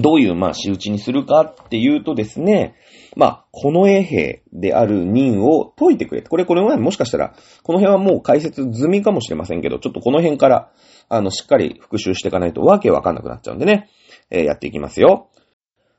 [0.00, 2.76] どういう、まあ、仕打ちにするかっていうとですね、
[3.16, 6.22] まあ、この衛兵である任を解いてくれ。
[6.22, 10.70] これ、これはもしかしたら、この辺はもう解説済みかもしれませんけど、ちょっとこの辺から、
[11.08, 13.88] あの、しっかり復習していかないとわけわかんなくなっちゃうんでね、
[14.30, 15.28] えー、やっていきますよ。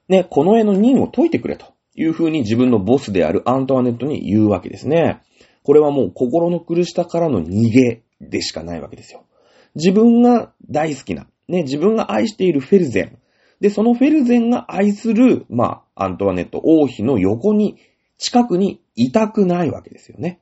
[0.09, 5.21] ね、この絵の任を解いてくれという風に自分のボスであるアントワネットに言うわけですね。
[5.63, 9.25] これはもう心の苦しさからの逃げでしかないわけですよ。
[9.73, 13.17] 自分が大好きな、ね、自分が愛しているフェルゼン。
[13.59, 17.77] で、そのフェルゼンが愛する、まあ、アントワネット王妃の横に、
[18.17, 20.39] 近くにいたくないわけですよね。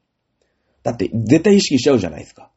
[0.84, 2.52] だって、絶対意識しちゃうじゃないですか。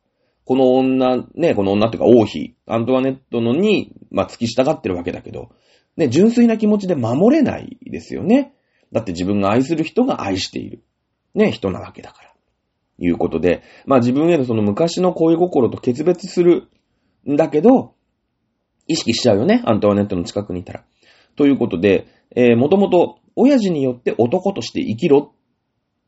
[0.45, 5.51] この女、ね、この女っていうか王妃、アントワネットのに、まあ、付き従ってるわけだけど、
[5.97, 8.55] ね、純粋な気持ちで守れないですよね。
[8.93, 10.83] だって自分が愛する人が愛している。
[11.35, 12.27] ね、人なわけだから。
[12.99, 16.69] いうことで、まあ自分へのその昔の恋心と決別する
[17.29, 17.95] んだけど、
[18.87, 20.85] 意識しちゃうよね、アントワネットの近くにいたら。
[21.37, 25.33] ということで、えー、もともと、親父によって男として生きろ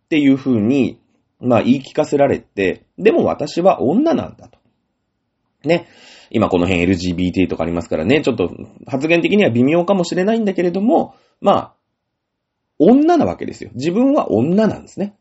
[0.04, 0.98] っていう風に、
[1.40, 4.58] まあ言い聞かせられて、でも私は女なんだと。
[5.64, 5.86] ね。
[6.30, 8.50] 今この辺 LGBT とかありますからね、ちょっと
[8.86, 11.74] 発言的には微妙かもしれないんだけれども、まあ、
[12.78, 13.70] 女なわけですよ。
[13.74, 15.16] 自分は女なんですね。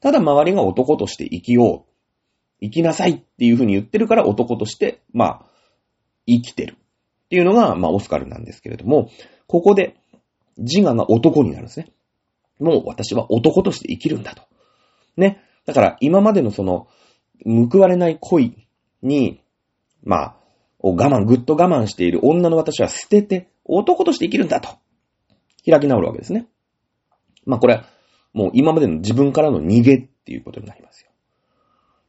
[0.00, 1.92] ただ周りが男として生きよう。
[2.60, 5.46] 生きなさいっていうふうに言ってるから男として、まあ、
[6.26, 6.76] 生きてる。
[7.32, 9.08] っていうのが、まあ、オスカルなんですけれども、
[9.46, 9.96] ここで
[10.58, 11.90] 自我が男になるんですね。
[12.60, 14.42] もう私は男として生きるんだと。
[15.16, 15.40] ね。
[15.64, 16.88] だから今までのその、
[17.46, 18.68] 報われない恋
[19.00, 19.40] に、
[20.04, 20.36] まあ、
[20.82, 24.68] 我慢、ぐっと我慢している女の私は捨てて、男として生きるんだと。
[25.66, 26.48] 開き直るわけですね。
[27.46, 27.86] まあこれは、
[28.34, 31.10] もう今までの自分からの逃げっていうことになりますよ。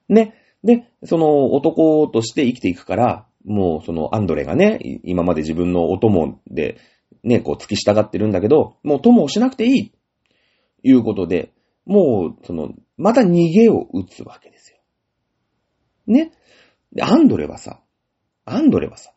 [0.10, 0.34] ね。
[0.66, 6.78] で、その男として生きていくから、もうそのアンドレがね、今まで自分のお供で
[7.24, 9.94] ね、こう付き従ってるんだけど、もう友をしなくていい。
[10.84, 11.54] いうことで、
[11.86, 14.78] もう、その、また逃げを打つわけですよ。
[16.08, 16.32] ね。
[16.92, 17.80] で、アンドレはさ、
[18.46, 19.14] アンドレはさ、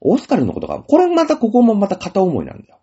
[0.00, 2.80] オスカルのことが、これまたここもまた片思いなんだよ。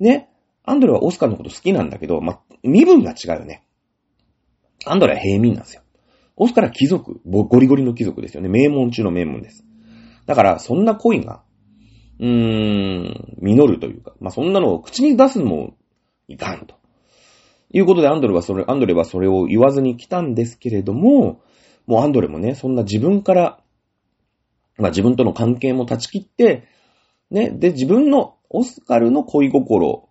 [0.00, 0.28] ね。
[0.64, 3.64] アンドレはオスカルのこと好きなんだけど、ま、身分が違うよね。
[4.84, 5.82] アンドレは平民なんですよ。
[6.36, 8.48] オスカルは貴族、ゴリゴリの貴族ですよね。
[8.48, 9.64] 名門中の名門です。
[10.26, 11.42] だから、そんな恋が、
[12.20, 15.74] うーん、実るというか、まあ、そんなのを口に出すのも
[16.28, 16.76] いかんと。
[17.72, 21.40] いうことでアンドレはそれ、アンドレはそれを言わずに来たんですけれども、
[21.86, 23.60] もうアンドレもね、そんな自分から、
[24.76, 26.68] まあ自分との関係も断ち切って、
[27.30, 30.08] ね、で、自分のオスカルの恋心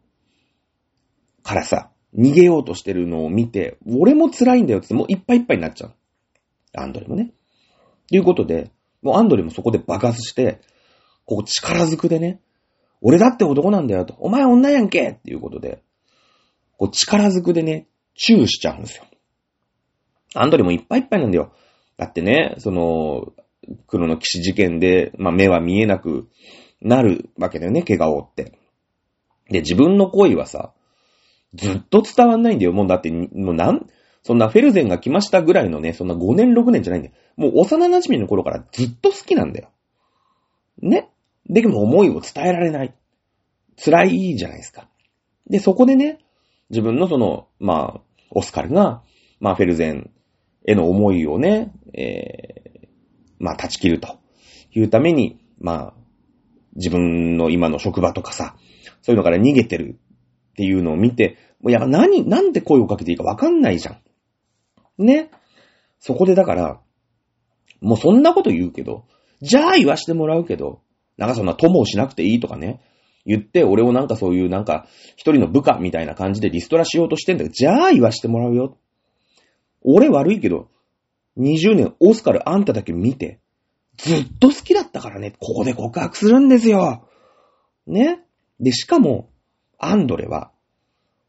[1.43, 5.93] からさ、逃げようとしてるのを見て、俺も辛いんだよってもういっぱいいっぱいになっちゃう。
[6.76, 7.32] アンドレもね。
[8.08, 10.61] ということで、もうアンドレもそこで爆発して、
[11.25, 12.39] こう力ずくでね、
[13.01, 15.81] 俺だって男なんだよと、お前女やんけっていうことで、
[16.77, 19.05] こう力ずくでね、チューしちゃうんですよ。
[20.35, 21.53] アンドレもいっぱいいっぱいなんだよ。
[21.97, 23.33] だってね、その、
[23.87, 26.29] 黒の騎士事件で、まあ、目は見えなく
[26.81, 28.57] なるわけだよね、怪我を負って。
[29.49, 30.73] で、自分の恋はさ、
[31.53, 32.71] ずっと伝わんないんだよ。
[32.71, 33.87] もうだって、もうなん、
[34.23, 37.15] そんなフェルゼンが来ましたぐらいのね、そんな5年6年じゃないんだよ。
[37.38, 39.69] もう幼馴染の頃からずっと好きなんだよ。
[40.81, 41.10] ね。
[41.49, 42.93] ででも思いを伝えられない。
[43.84, 44.88] 辛いじゃないですか。
[45.49, 46.19] で、そこでね、
[46.69, 49.01] 自分のその、まあ、オスカルが、
[49.39, 50.12] まあ、フェルゼン
[50.65, 52.88] への思いをね、えー、
[53.39, 54.19] まあ、断ち切ると
[54.71, 55.93] いうために、まあ、
[56.75, 58.55] 自分の今の職場とかさ、
[59.01, 59.99] そういうのから逃げてる
[60.51, 63.97] っていうのを見て、もうやっぱ何、なんで声をかけていいかわかんないじゃん。
[64.97, 65.30] ね。
[65.99, 66.80] そこでだから、
[67.82, 69.06] もうそんなこと言うけど、
[69.41, 70.82] じゃあ言わしてもらうけど、
[71.17, 72.82] なんかそんな友をしなくていいとかね、
[73.25, 78.77] 言って、俺をなんかそういうなんか、一人の部下みたいな感じでリストラしようとしてんだけど、じゃあ言わしてもらうよ。
[79.84, 80.69] 俺悪いけど、
[81.38, 83.39] 20年オスカルあんただけ見て、
[83.97, 87.08] ずっと好きだったからね、ここで告白するんですよ。
[87.88, 88.21] ね。
[88.60, 89.30] で、しかも、
[89.77, 90.51] アンドレは、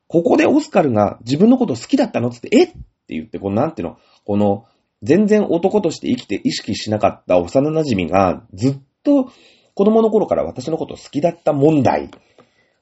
[0.06, 2.72] ここでオスカルが自分のこと好きだったのつって、え
[3.12, 4.64] って言って、このなんていうの、この、
[5.02, 9.30] 全然男として生きて意識しなかった幼馴染が、ずっと
[9.74, 12.10] 子供の頃から私のこと好きだった問題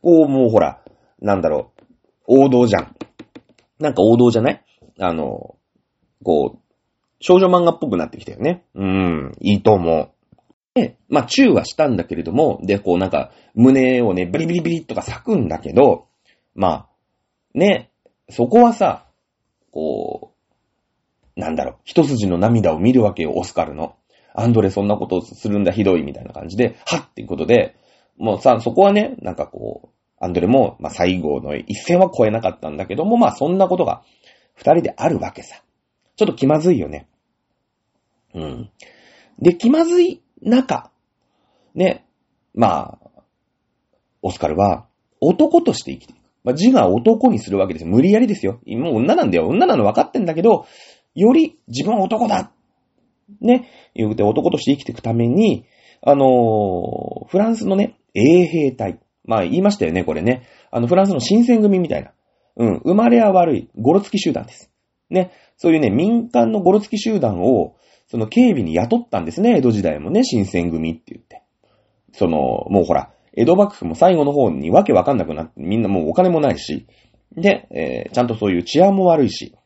[0.03, 0.83] を、もうほら、
[1.21, 1.73] なんだろ
[2.29, 2.97] う、王道じゃん。
[3.79, 4.65] なんか王道じゃない？
[4.99, 5.57] あの、
[6.23, 6.59] こう、
[7.21, 8.65] 少女漫画っぽくなってきたよね。
[8.75, 10.11] うん、いいと思う。
[10.75, 16.07] で、まあ、チューはしたんだけれども、で、こうなんか、胸をね、ビリビリビリとか咲くんだけど、
[16.55, 16.89] まあ、
[17.55, 17.91] ね、
[18.29, 19.07] そこはさ、
[19.73, 20.33] こ
[21.37, 23.97] う、なんだろう、一筋の涙を見るわけよ、オスカルの。
[24.35, 27.77] アンドレそんなことをするんだ、ひどい、みたいな感じで、はっっていうことで、
[28.17, 34.03] もうさ、そこはね、なんかこう、アンドレも、まあ、最後の一線は超えなかったんだけども、まあ、そんなことが、
[34.55, 35.63] 二人であるわけさ。
[36.17, 37.09] ちょっと気まずいよね。
[38.35, 38.71] うん。
[39.39, 40.91] で、気まずい中、
[41.75, 42.05] ね、
[42.55, 43.23] まあ、
[44.21, 44.87] オスカルは、
[45.21, 46.20] 男として生きていく。
[46.45, 47.91] まあ、自我を男にするわけですよ。
[47.91, 48.61] 無理やりですよ。
[48.67, 49.49] もう女なんだよ。
[49.49, 50.67] 女なの分かってんだけど、
[51.15, 52.53] より自分は男だ
[53.41, 55.67] ね、言うて男として生きていくために、
[56.03, 58.99] あのー、フランスのね、衛兵隊。
[59.25, 60.47] まあ言いましたよね、これね。
[60.71, 62.13] あの、フランスの新選組みたいな。
[62.57, 64.71] うん、生まれは悪い、ゴロつき集団です。
[65.11, 67.77] ね、そういうね、民間のゴロつき集団を、
[68.09, 71.43] その警備に雇ったんですね、江戸時代もね、新選組って言って。
[72.13, 76.87] その、もうほら、江戸幕府も最後の方にわけわかんなくなって、みんなもうお金もないし、
[77.35, 79.57] で、えー、ちゃんとそういう治安も悪いし、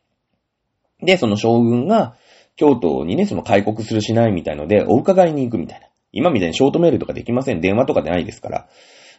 [1.03, 2.17] で、その将軍が、
[2.57, 5.89] 京都にね、その開国するしないみたいので、お伺いに行くみたいな。
[6.13, 7.61] 今みたいにショートメールとかできません。
[7.61, 8.69] 電話とかでないですから。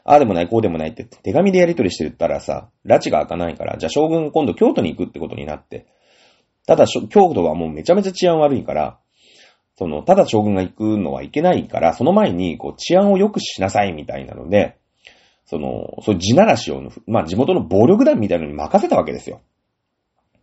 [0.05, 5.85] ああでもない、こうでもないって手紙でやり取りしてたらさ、拉致が開かないから、じゃあ将軍今度京都に行くってことになって。
[6.65, 8.99] ただ、京都はもうめちゃめちゃ治安悪いから、
[9.77, 14.77] その、ただ将軍が行くのはいけないから、その前に、こう、治安を良くしなさいみたいなので、
[15.45, 19.41] その、そういう地ならしを、まあ、地元の暴力団みたいなのに任せたわけですよ。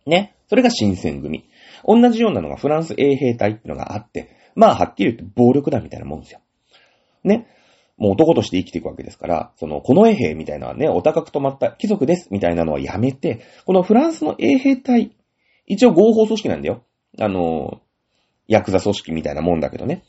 [0.05, 0.35] ね。
[0.47, 1.45] それが新選組。
[1.85, 6.39] 同じようなのがフランス衛兵隊っていうのがあって、まあはっきり言って暴力団みたいなもんですよ。
[7.23, 7.47] ね。
[7.97, 15.15] もう男として生きていくわけですから、その、この衛兵みたいなのはね、お高く止まった貴族ですみたいなのはやめて、このフランスの衛兵隊、
[15.67, 16.83] 一応合法組織なんだよ。
[17.19, 17.81] あの、
[18.53, 20.03] ヤクザ組織みたいなもんだけどね。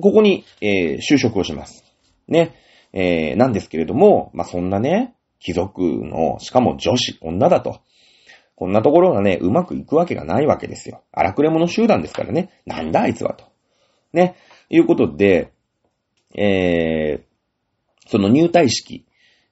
[0.00, 1.84] ここに、えー、就職をします。
[2.28, 2.54] ね。
[2.92, 7.80] えー、なんですけれども、まあ、そんなね、貴族の、しかも女子、女だと。
[8.56, 11.02] こんなところがね、うまくいくわけがないわけですよ。
[11.12, 12.50] 荒くれ者集団ですからね。
[12.66, 13.46] なんだあいつはと。
[14.12, 14.36] ね。
[14.68, 15.52] いうことで、
[16.36, 19.06] えー、その入隊式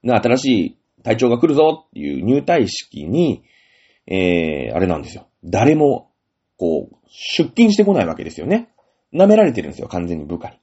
[0.05, 3.43] の新しい隊長が来るぞっていう入隊式に、
[4.07, 5.29] えー、あれなんですよ。
[5.45, 6.11] 誰も、
[6.57, 8.69] こう、出勤してこないわけですよね。
[9.13, 10.57] 舐められてるんですよ、完全に部下に。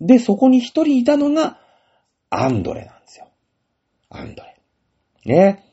[0.00, 1.58] で、そこに一人いたのが、
[2.30, 3.28] アンドレなんですよ。
[4.10, 4.56] アンドレ。
[5.24, 5.64] ね。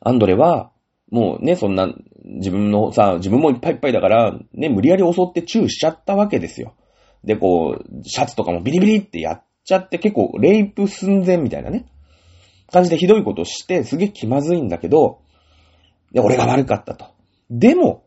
[0.00, 0.70] アンドレは、
[1.10, 1.92] もうね、そんな、
[2.24, 6.74] 自分のさ、自分もいっぱいいっぱいだから、ね、無理やり襲ってチューしちゃったわけですよ。
[7.22, 11.86] で、こう、シャツとかもビリビリってやっちゃって、結構、レイプ寸前みたいなね、
[12.72, 15.20] 感じでひどいことして、すげえ気まずいんだけど、
[16.12, 17.06] で、俺が悪かったと。
[17.50, 18.03] でも、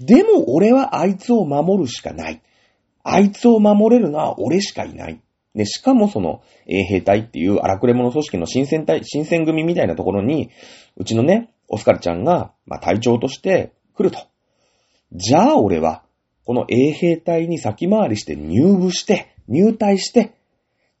[0.00, 2.42] でも俺はあいつを守るしかない。
[3.02, 5.20] あいつを守れるのは俺しかいない。
[5.54, 10.50] で、しかもその、衛兵隊っていう荒くれ者組織の新戦隊、新選組みたいなところに、
[10.96, 14.18] うちのね、オスカルちゃんが、まあ、隊長として来ると。
[15.12, 16.04] じゃあ俺は、
[16.44, 20.34] この衛兵隊に先回りして入部して、入隊して、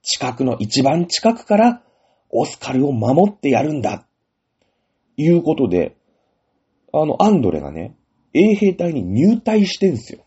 [0.02, 1.82] 近くの一番近くから、
[2.30, 4.06] オスカルを守ってやるんだ。
[5.16, 5.96] いうことで、
[6.92, 7.94] あの、アンドレがね、
[8.34, 10.24] 衛兵隊に入隊してんすよ。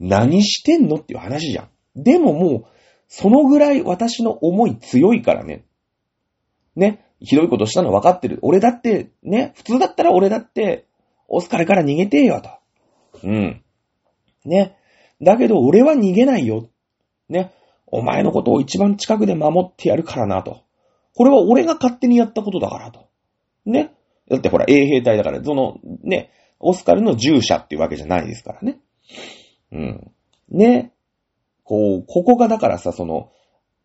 [0.00, 1.68] 何してんのっていう話じゃん。
[2.02, 2.64] でももう、
[3.08, 5.64] そのぐらい私の思い強いからね。
[6.76, 7.04] ね。
[7.20, 8.38] ひどいことしたの分かってる。
[8.42, 9.52] 俺だって、ね。
[9.56, 10.86] 普通だったら俺だって、
[11.26, 12.50] オスカルから逃げてよと。
[13.24, 13.62] うん。
[14.44, 14.76] ね。
[15.20, 16.68] だけど俺は逃げないよ。
[17.28, 17.52] ね。
[17.86, 20.62] お前のことを一番近くで守ってやるからなと。
[21.14, 23.08] これは俺が勝手にやったことだからと。
[23.66, 23.94] ね。
[24.30, 28.80] だってほら、衛兵隊だから、その、ね、オスカルの従者っていうわけじゃないですからね。
[29.72, 30.10] うん。
[30.50, 30.92] ね。
[31.64, 33.30] こう、ここがだからさ、その、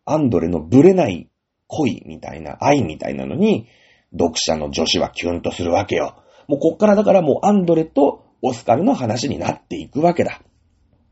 [0.04, 1.30] アンドレのブレない
[1.66, 3.68] 恋みたいな、愛みたいなのに、
[4.12, 6.16] 読者の女子はキュンとするわけよ。
[6.46, 10.40] もうこっからだからもうアンドレとオスカルの話になっていくわけだ。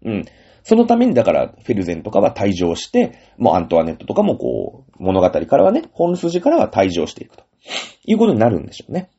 [0.05, 0.25] うん。
[0.63, 7.45] そのためにだからフェルゼンとかは退場して、もうアントワネットとかもこう、物語からはね、本筋からは退場していくと。
[8.05, 9.11] いうことになるんでしょうね。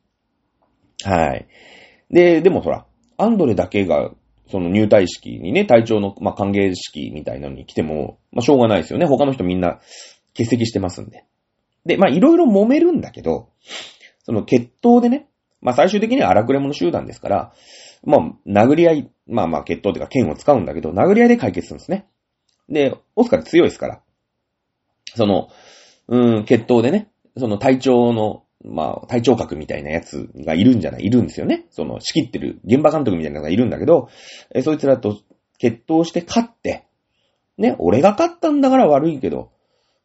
[1.03, 1.47] はい。
[2.13, 2.86] で、でもほら、
[3.17, 4.12] アンドレだけが、
[4.49, 9.08] その入隊式にね、隊長の、まあ、歓迎式みたいなのに来ても、まあ、しょうがないですよね。
[9.08, 9.80] 他の人みんな
[10.38, 11.26] 欠席してますんで。
[11.86, 13.49] で、ま、いろいろ揉めるんだけど、
[14.26, 15.28] その決闘でね、
[15.60, 17.54] まあ、最終的には荒くれ者集団ですから、
[18.04, 22.06] まあ、殴り合い、まあまあ、決闘っていうか剣を使うんだけど、殴り合いで解決するんですね。
[22.69, 24.02] で、オスカル強いですから、
[25.15, 25.47] その、
[26.08, 31.65] うん、決闘でね、その隊長のまあ、隊長格みたいなやつがいるんじゃないいるんですよね。
[31.69, 34.10] その、仕切ってる現場監督みたいなのがいるんだけど、
[34.54, 35.19] えそいつらと
[35.58, 36.86] 決闘して勝って、
[37.58, 39.52] ね、俺が勝ったんだから悪いけど、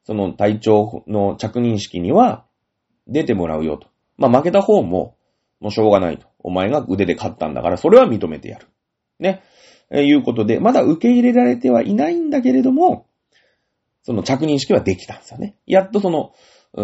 [0.05, 2.45] その隊長の着任式には
[3.07, 3.89] 出てもらうよと。
[4.17, 5.17] まあ、負けた方も、
[5.61, 6.27] もうしょうがないと。
[6.41, 8.67] お前が腕で勝ったんだから、それは認めてやる。
[9.19, 9.43] ね。
[9.91, 13.07] え、いうことで、まだ受け入れられてはいないんだけれども、
[14.03, 15.57] その着任式はできたんですよね。
[15.67, 16.33] やっとその、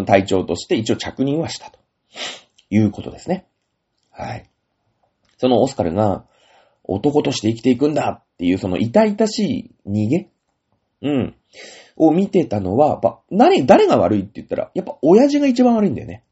[0.06, 1.78] 隊長として一応着任はしたと
[2.70, 3.46] いうことですね。
[4.10, 4.48] はい。
[5.38, 6.24] そのオスカルが
[6.82, 10.28] 男として生きていくんだっていうその痛々しい逃げ
[11.02, 11.34] うん。
[11.96, 16.24] を見てたのは、やっぱ、何、誰が悪いって言ったら、やっぱ親父が一番悪いんだよね。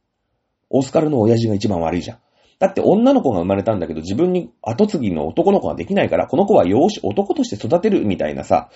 [0.70, 2.18] オスカルの親父が一番悪いじゃん。
[2.58, 8.70] だって女の子が生まれたんだけど自分に後継ぎの男の子ができないから、この子は養子、男として育てるみたいなさ、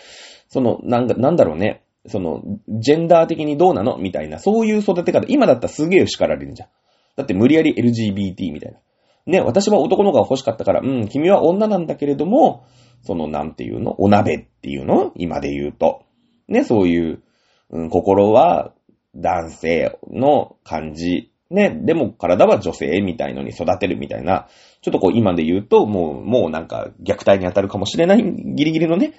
[0.49, 1.83] その、なんなんだろうね。
[2.09, 3.97] その、ジェンダー的にどうなの？
[3.99, 6.69] みたいな、そういう育て方、今だったらすげえ叱られるじゃん。
[7.17, 8.79] だって無理やり LGBT みたいな。
[9.27, 12.65] ね、私は男の子が欲しかったから、うん、君は女なんだけれども、
[13.03, 14.01] その、なんていうの？
[14.01, 15.13] お鍋っていうの？
[15.17, 16.03] 今で言うと。
[16.49, 17.23] ね、そういう、
[17.71, 18.73] うん、心は
[19.15, 21.33] 男性の感じ。
[21.49, 24.49] ね、でも体は女性みたいのに育てるみたいな、
[24.83, 29.15] ちょっとこう今で言うと、もう、もうなんか虐待に当たるかもしれないギリギリのね、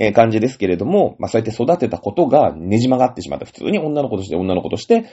[0.00, 3.46] え、感じですけれども、まあそうやって育てたことがねじ曲がってしまった。
[3.46, 5.06] 普通に女の子として女の子として、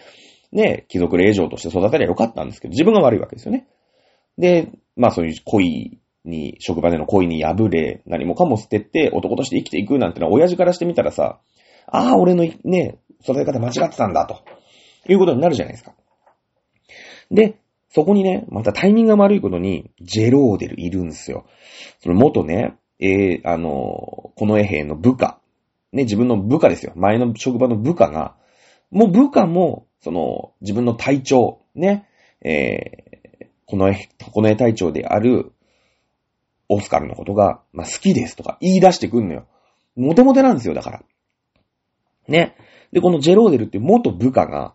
[0.52, 3.67] ね、貴族令嬢として育てりゃよかったんですけど、自分が悪いわけですよね。
[4.38, 11.39] で、まあそういう恋に、職場での恋に破れ、何もかも捨てて男として生きていくなんてのは親父からしてみたらさ、
[11.88, 14.44] ああ、俺のね、育て方間違ってたんだと、
[15.12, 15.94] いうことになるじゃないですか。
[17.31, 17.60] で、
[17.90, 21.46] そこにね、またタイミングが悪いことに、ジェローデルいるんですよ。
[22.00, 25.39] その元ね、えー、あの、この衛兵の部下、
[25.91, 26.93] ね、自分の部下ですよ。
[26.96, 28.35] 前の職場の部下が、
[28.91, 32.08] もう部下も、その、自分の隊長、ね、
[32.41, 35.52] えー、この絵、この絵隊長である、
[36.67, 39.48] オスカルのことが、まあ、好きですとか言い出してくんのよ。
[39.96, 41.04] モテモテなんですよ、だから。
[42.27, 42.56] ね。
[42.91, 44.73] で、このジェローデルって元部下が、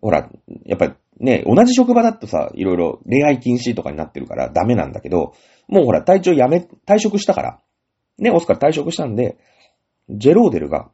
[0.00, 0.30] ほら、
[0.64, 5.34] やっぱり、ね、同じ職場だとさ、いろいろ恋愛禁止とかになってるからダメなんだけど、
[5.68, 7.60] もうほら、隊長辞め、退職したから。
[8.18, 9.38] ね、オスカル退職したんで、
[10.10, 10.90] ジェローデルが、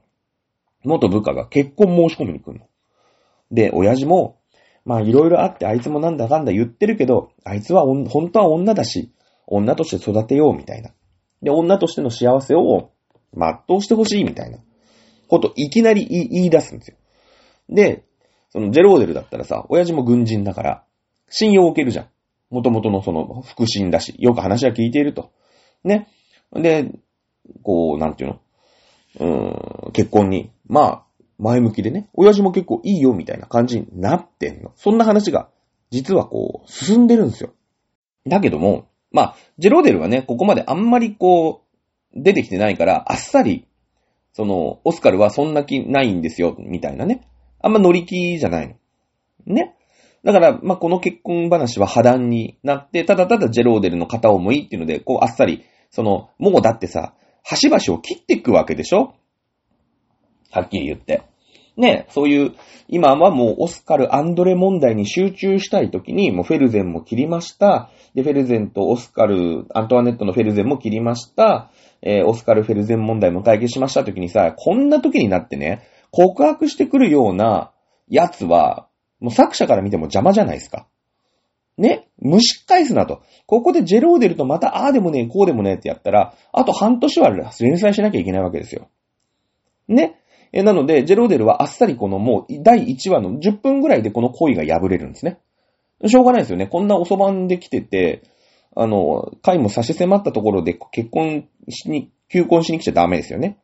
[0.85, 2.67] 元部下が結婚申し込みに来るの。
[3.51, 4.39] で、親父も、
[4.85, 9.13] まあいろいろあってあいつもなんだかんだ言ってるけど、あいつは本当は女だし、
[9.47, 10.91] 女として育てようみたいな。
[11.43, 12.91] で、女としての幸せを
[13.35, 14.59] 全うしてほしいみたいな
[15.29, 16.97] こといきなり言い出すんですよ。
[17.71, 18.05] で、
[18.51, 20.85] そのジェローデルだったらさ、親父も軍人だから、
[21.29, 22.09] 信用を受けるじゃん。
[22.51, 25.33] 元々のその、腹心だし、よく話は聞いていると。
[25.85, 26.09] ね。
[26.55, 26.91] で、
[27.63, 28.41] こう、なんていうの？
[29.21, 31.05] うーん、結婚に、まあ、
[31.39, 34.73] 前向きでね、親父も結構いいよみたいな感じになってんの。
[34.77, 35.51] そんな話が、
[35.91, 37.53] 実はこう、進んでるんですよ。
[38.27, 41.63] だけども、まあ、ジェローデルはね、ここまであんまりこ
[42.15, 43.67] う、出てきてないから、あっさり、
[44.33, 47.29] その、オスカルはそんな気ないんですよ、みたいなね。
[47.61, 48.75] あんま乗り気じゃないの。
[49.47, 49.75] ね。
[50.25, 59.15] だから、まあ、この結婚話は破談になって、ただただジェローデルの片思いっていうので、こう、あっさり、その、もうだってさ、端々を切っていくわけでしょ？
[60.51, 61.23] はっきり言って。
[61.77, 62.55] ね、そういう、
[62.89, 67.91] 今はもうオスカル・アンドレ問題に集中したいときに、もうフェルゼンも切りました。
[68.15, 71.71] で、フェルゼンとオスカル、アントワネットのフェルゼンも切りました。
[72.03, 77.73] えー、オスカル・フェルゼン問題も解決しましたときにさ、こんなときになってね、告白してくるような
[78.09, 78.89] やつは、
[79.21, 80.87] もう作者から見ても邪魔じゃないですか。
[81.77, 82.09] ね？
[82.23, 83.23] 蒸し返すなと。
[83.47, 88.89] ここでジェローデルとまたああでもねえ、こうでもねえってやったら、あと半年は連載しなきゃいけないわけですよ。
[89.87, 90.21] ね？
[90.53, 95.39] え、なので、ジェローデルはあっさりこのもう第1話の10分ぐらいでこの恋が破れるんですね。
[96.07, 96.67] しょうがないですよね。
[96.67, 98.23] こんな遅番できてて、
[98.75, 103.59] あの、回も差し迫ったところで結婚しに、求婚しに来ちゃダメですよね。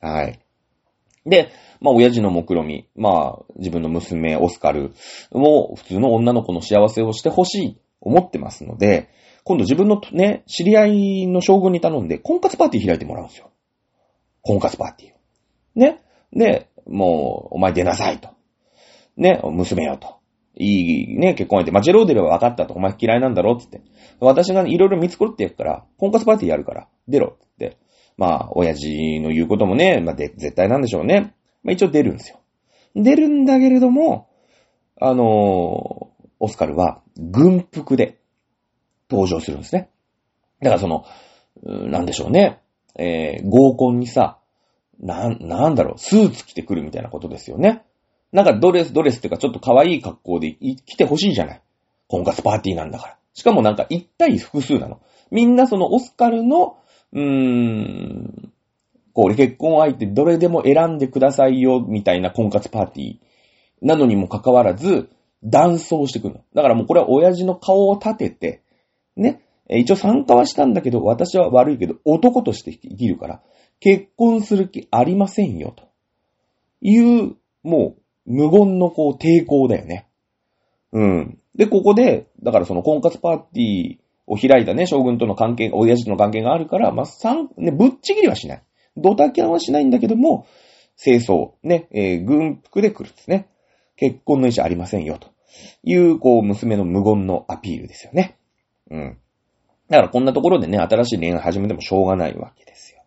[0.00, 0.38] はい。
[1.26, 1.50] で、
[1.80, 4.92] まあ、親父の目論み、まあ、自分の娘、オスカル
[5.32, 9.08] も普通の女の子の幸せをしてほしい、思ってますので、
[9.44, 13.50] 今度自分のね、知り合いの将軍に頼んで、婚活パーティー開いてもらうんですよ。
[14.42, 15.12] 婚活パーティー。
[15.80, 16.02] ね。
[16.32, 18.30] で、もう、お前出なさいと。
[19.16, 20.16] ね、娘よと。
[20.54, 21.70] いいね、結婚相手。
[21.70, 22.74] まあ、ジェローデルは分かったと。
[22.74, 23.56] お前嫌いなんだろ？
[23.56, 23.82] つって。
[24.20, 27.38] 私がいろいろ見繕ってやるから、婚活パーティーやるから、出ろ。
[28.16, 31.34] まあ、親父の言うこともね、まあ、で、絶対なんでしょうね。
[31.62, 32.40] まあ、一応出るんですよ。
[32.94, 34.28] 出るんだけれども、
[35.00, 35.26] あのー、
[36.40, 38.18] オスカルは、軍服で
[39.10, 39.90] 登場するんですね。
[40.60, 41.04] だからその、
[41.62, 42.60] なんでしょうね。
[42.96, 44.38] えー、合コンにさ、
[45.00, 47.82] なん、なんだろう、スーツ着てくるみたいなことですよね。
[48.32, 51.62] なんかドレス、ドレスっていうかちょっと可愛い格好で来てほしいじゃない。
[52.08, 53.18] 婚活パーティーなんだから。
[53.34, 55.00] しかもなんか一対複数なの。
[55.30, 56.76] みんなそのオスカルの、
[57.12, 58.52] うーん、
[59.12, 63.16] こう、結婚相手どれでも選んでくださいよ、みたいな婚活パーティー
[63.82, 65.10] なのにもかかわらず、
[65.44, 66.40] 断層してくるの。
[66.54, 68.62] だからもうこれは親父の顔を立てて、
[69.16, 73.42] ね、一応参加はしたんだけど、私は悪いけど、男として生きるから、
[73.80, 75.84] 結婚する気ありませんよ、と
[76.80, 80.06] いう、もう、無言のこう抵抗だよね。
[80.92, 81.38] うん。
[81.56, 88.62] で、ここで、だからその婚活パーティーを開いたね、将軍との関係、親父との関係があるから、まあ、三、ね、ぶっちぎりはしない。
[88.96, 90.46] ドタキャンはしないんだけども、
[91.02, 93.48] 清掃、ね、えー、軍服で来るんですね。
[93.96, 95.28] 結婚の意思ありませんよ、と
[95.82, 98.36] いう、こう、娘の無言のアピールですよね。
[98.90, 99.18] うん。
[99.88, 103.02] だからこんなところでね、新しい恋愛始めてもしょうがないわけですよ。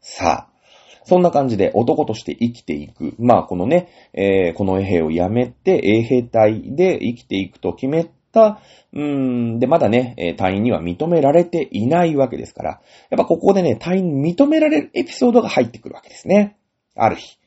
[0.00, 0.58] さあ、
[1.04, 3.14] そんな感じで男として生きていく。
[3.18, 8.04] まあ、このね、えー、この衛兵を辞めて、衛兵隊で生きていくと決め
[8.38, 8.60] た、
[8.92, 12.80] うーん、で、まだね、隊員には認められていないわけですから、
[13.10, 16.56] やっぱここでね、隊員に認められるエピソードが入ってくるわけですね。
[16.94, 17.38] ある日。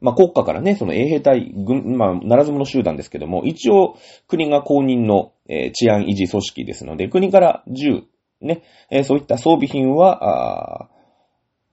[0.00, 3.96] まあ、国家からね、その衛兵隊、軍、まあ、ならず者集団ですけども、一応、
[4.28, 8.02] 国が公認の、えー、治安維持組織ですので、国から銃、
[8.40, 10.88] ね、えー、そういった装備品は、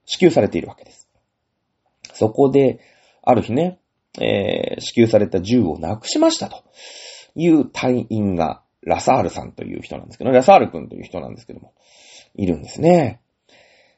[0.05, 1.07] 支給されているわけです。
[2.13, 2.79] そこで、
[3.21, 3.79] ある日ね、
[4.19, 6.63] えー、支給された銃をなくしましたと
[7.35, 11.73] いう隊員が、ラサールさんという人なんですけど、ラサール君という人なんですけども、
[12.35, 13.19] いるんですね。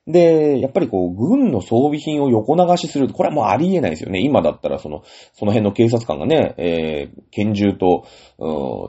[0.08, 3.10] で、やっぱりこう、軍の装備品を横流しする。
[3.10, 4.22] これはもうありえないですよね。
[4.22, 8.06] 今だったら、その、その辺の警察官がね、えー、拳銃と、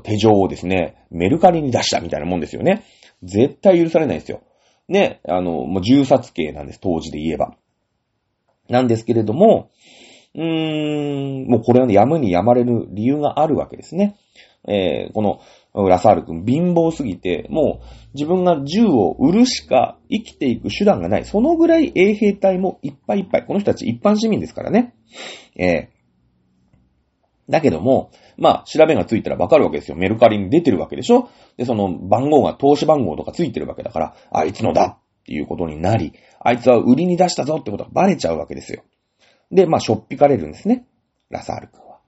[0.05, 2.84] 手錠をですね、メルカリに出したみたいなもんですよね。
[3.24, 4.42] 絶対許されないですよ。
[4.88, 7.57] ね、あの、もう銃殺刑なんです、当時で言えば。
[8.68, 9.70] なんですけれども、
[10.35, 14.16] うーん、もうこれはね、やむにやまれる理由があるわけですね。
[14.66, 15.41] えー、この、
[15.74, 21.24] ラサール君、貧乏すぎて、もう自分が銃を売るしか生きていく手段がない。
[21.24, 23.47] そのぐらい衛兵隊もいっぱいいっぱい。
[23.47, 24.95] この人たち一般市民ですからね。
[25.57, 29.97] えー、だけども、まあ、調べがついたらわかるわけですよ。
[29.97, 38.83] メルカリに出てるわけでしょで、その番号が投資番号とかついてるわけだから、あいつのだっていうことになり、あいつは売りに出したぞってことがバレちゃうわけですよ。
[39.51, 40.86] で、まあ、しょっぴかれるんですね。
[41.30, 41.99] ラサール君は。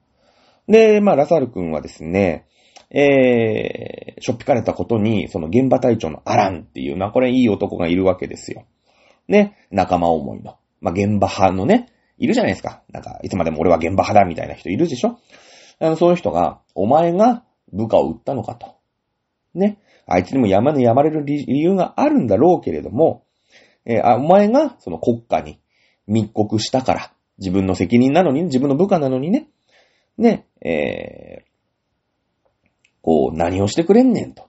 [0.68, 2.46] で、まあ、ラサール君はですね、
[2.90, 8.64] えー、しょっぴかれたことに、その現場隊長のアランっていう、まあ、これいい男がいるわけですよ。
[9.28, 10.56] ね、仲間思いの。
[10.80, 11.86] まあ、現場派のね、
[12.18, 12.82] いるじゃないですか。
[12.90, 15.18] なんか、いつまでも俺は現場派だみたいな人いるでしょ
[15.78, 18.76] あの、そういう人が、お前が部下を撃ったのかと。
[19.54, 19.78] ね。
[20.06, 23.24] あいつにも山に山れる理由があるんだろうけれども、
[23.84, 25.60] えー、あ、お前がその国家に
[26.06, 29.48] 密告したから、自分の責任なのに、自分の部下なのにね、
[30.18, 31.50] ね、えー、
[33.02, 34.48] こう、何をしてくれんねんと。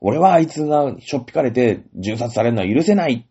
[0.00, 3.28] 俺はあいつがしょっぴかれて銃殺されるのは許せない。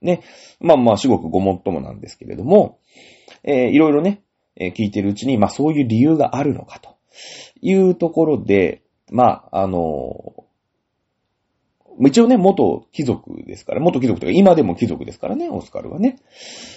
[0.00, 0.22] ね。
[0.60, 2.78] まあまあ、至極ごもっともなんですけれども、
[3.42, 4.22] えー、いろいろね、
[4.56, 6.96] えー、聞いてるうちに、まあそういう理由があるのかと
[7.60, 10.43] いうところで、まあ、あの、
[12.00, 16.16] 一応ね、元貴族ですから、元貴族というか今でも貴族ですからね、オスカルはね。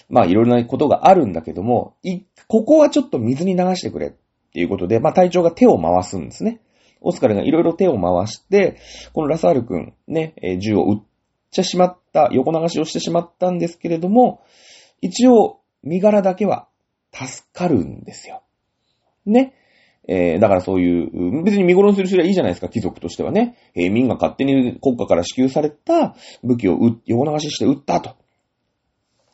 [0.09, 4.11] まあいろいろなことがあるんだけども、い、ここはちょっと水に流してくれっ
[4.53, 6.61] ていうことで、まあ隊長が手を回すんですね。
[7.01, 8.77] オスカルがいろいろ手を回して、
[9.13, 11.01] このラサール君ね、銃を撃っ
[11.51, 14.41] てしまった、横流しをしてしまったんですけれども、
[15.01, 16.67] 一応身柄だけは
[17.13, 18.41] 助かるんですよ。
[19.25, 19.53] ね。
[20.07, 23.57] えー、だからそういう、別に見殺しする人はいいじゃないですか、貴族としてはね。
[23.75, 28.15] えー、民が勝手に国家から支給された武器を横流しして撃ったと。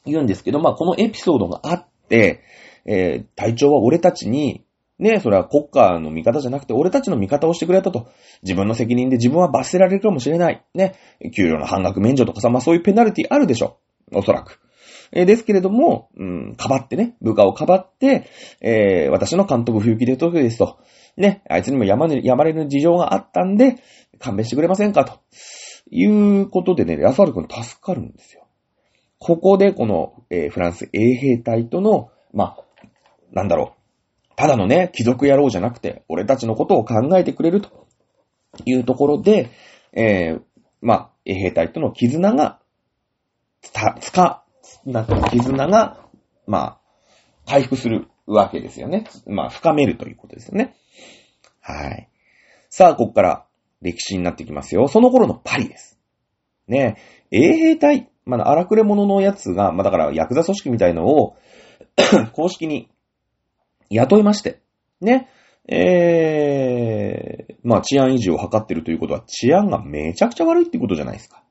[0.06, 2.42] 言うんですけど、まあこのエピソードがあって、
[2.86, 4.66] えー、隊長は俺たちに、
[5.00, 8.08] ね、それは国家の味方じゃなくて、俺たちの味方をしてくれたと。
[8.42, 10.64] 自分の責任で自分は罰せられるかもしれない。
[10.74, 10.96] ね。
[11.36, 13.78] 給料の半額免除とかさ、まあそういうペナルティあるでしょ。
[14.12, 14.60] おそらく。
[15.16, 18.28] えー、ですけれども、うん、かばってね、部下をかばって、
[18.62, 20.80] えー、私の監督不行きで時ですと。
[21.16, 23.76] ね、あいつにもやまね、やまれる事情があったんで、
[24.20, 25.20] 勘弁してくれませんかと。
[25.92, 28.48] いうことでね、ラサール君助かるんですよ。
[29.20, 32.64] ここで、この、えー、フランス衛兵隊との、まあ、
[33.32, 34.36] なんだろう。
[34.36, 37.88] ただのね、貴族野郎じゃなくて、俺たちのことを考えてくれると
[38.66, 39.52] いうところで、
[39.94, 40.42] えー、
[40.82, 42.60] まあ、衛兵隊との絆が、
[43.62, 44.43] つた、つか、
[44.86, 46.06] なった絆が、
[46.48, 46.80] まあ、
[47.46, 49.06] 回復するわけですよね。
[49.26, 50.76] まあ、深めるということですよね。
[51.62, 52.10] はい。
[52.70, 53.46] さあ、ここから
[53.82, 54.88] 歴史になってきますよ。
[54.88, 56.00] その頃のパリです。
[56.68, 56.98] ね
[57.32, 61.36] 衛兵隊、まあ、荒くれ者のやつが、まあ、だからヤクザ組織みたいのを
[62.34, 62.90] 公式に
[63.90, 64.62] 雇いまして、
[65.02, 65.30] ね。
[65.68, 71.42] えー、まあ治安維持を図ってるということは治安がめちゃくちゃ悪いってことじゃないですか。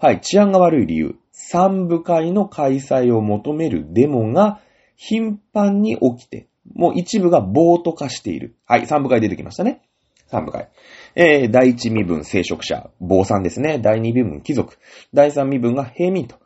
[0.00, 1.16] はい、治安が悪い理由。
[1.52, 4.62] 三部会の開催を求めるデモが
[4.96, 8.56] 頻繁に起きて、もう一部が暴徒化している。
[8.64, 9.82] はい、三部会出てきましたね。
[10.28, 10.70] 三部会。
[11.14, 13.78] えー、第一身分聖職者、坊さんですね。
[13.78, 14.78] 第二身分貴族。
[15.12, 16.36] 第三身分が平民と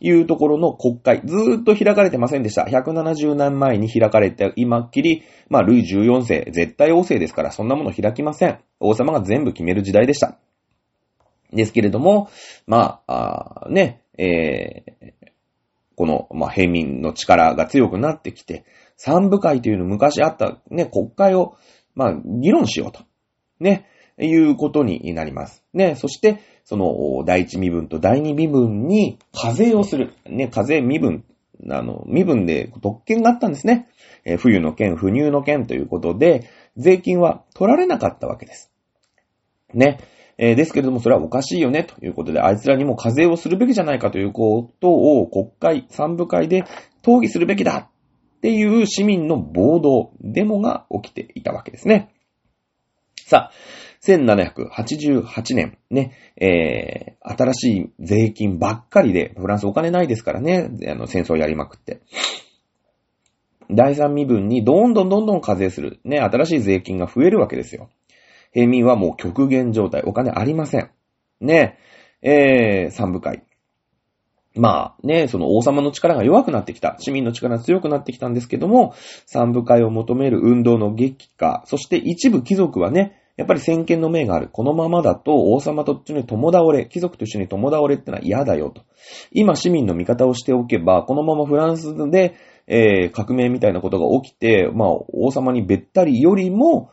[0.00, 1.22] いうところの国会。
[1.24, 2.62] ずーっと開かれてませんでした。
[2.62, 8.58] 170年前に開かれて、今っきり、まあ、ルイ14世、絶対王政ですから、そんなもの開きません。
[8.80, 10.38] 王様が全部決める時代でした。
[11.52, 12.28] ですけれども、
[12.66, 15.28] まあ、あね、えー、
[15.96, 18.64] この、まあ、平民の力が強くなってきて、
[18.96, 21.56] 三部会というの昔あったね、国会を、
[21.94, 23.04] まあ、議論しようと。
[23.58, 23.86] ね、
[24.18, 25.62] いうことになります。
[25.72, 30.14] ね、そして、その、第一身分と第二身分に課税をする。
[30.26, 31.24] ね、課税身分、
[31.70, 33.88] あの、身分で特権があったんですね。
[34.24, 38.70] えー、冬の権、不入の権ということで、税金は取られなかったわけです。
[39.72, 39.98] ね。
[40.38, 46.64] えー、ですけれども、それはおかしいよね、ということで、あいつらにも課税をするべきじゃないかということを国会、三部会で
[47.02, 47.88] 討議するべきだ
[48.36, 52.12] っていう市民の暴動、デモが起きていたわけですね。
[53.16, 53.52] さあ、
[54.02, 62.02] 1788年、ね、えー、新しい税金ばっかりで、フランスお金ないですからね、あの、戦争やりまくって。
[63.68, 65.98] 第三身分にどんどんどんどん課税する。
[66.04, 67.90] ね、新しい税金が増えるわけですよ。
[68.56, 70.02] 平民はもう極限状態。
[70.06, 70.90] お金ありません。
[71.42, 71.78] ね。
[72.22, 73.42] えー、三部会。
[74.54, 76.96] まあね、その王様の力が弱くなってきた。
[76.98, 78.94] 市民の力が強くなってきたんですけども、
[79.26, 81.64] 三部会を求める運動の激化。
[81.66, 84.48] そして一部貴族はね、やっぱり先見の明がある。
[84.50, 88.84] このままだと王様と一緒に共倒れ、貴族と一緒に共倒れってのは嫌だよと。
[89.32, 92.36] 今市民の味方をしておけば、このままフランスで、
[92.66, 96.90] えー、革命みたいなことが起きて、まあ王様にべったりよりも、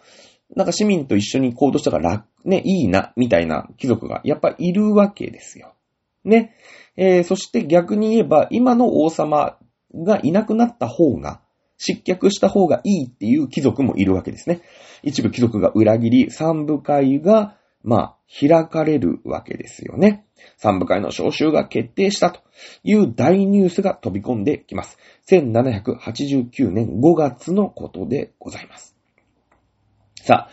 [0.55, 5.73] なんか市民と一緒に行動したから楽、ね、いいな、みたいな貴族がやっぱいるわけですよ。
[6.23, 6.55] ね。
[6.95, 9.57] えー、そして逆に言えば、今の王様
[9.95, 11.41] がいなくなった方が、
[11.77, 14.61] 失脚した方がいいっていう貴族もいるわけですね。
[15.01, 20.25] 一部貴族が裏切り、三部会が、まあ、開かれるわけですよね。
[20.57, 22.41] 三部会の召集が決定したと
[22.83, 24.97] いう大ニュースが飛び込んできます。
[25.27, 28.92] 1789年5月のことでございます。
[30.23, 30.49] さあ、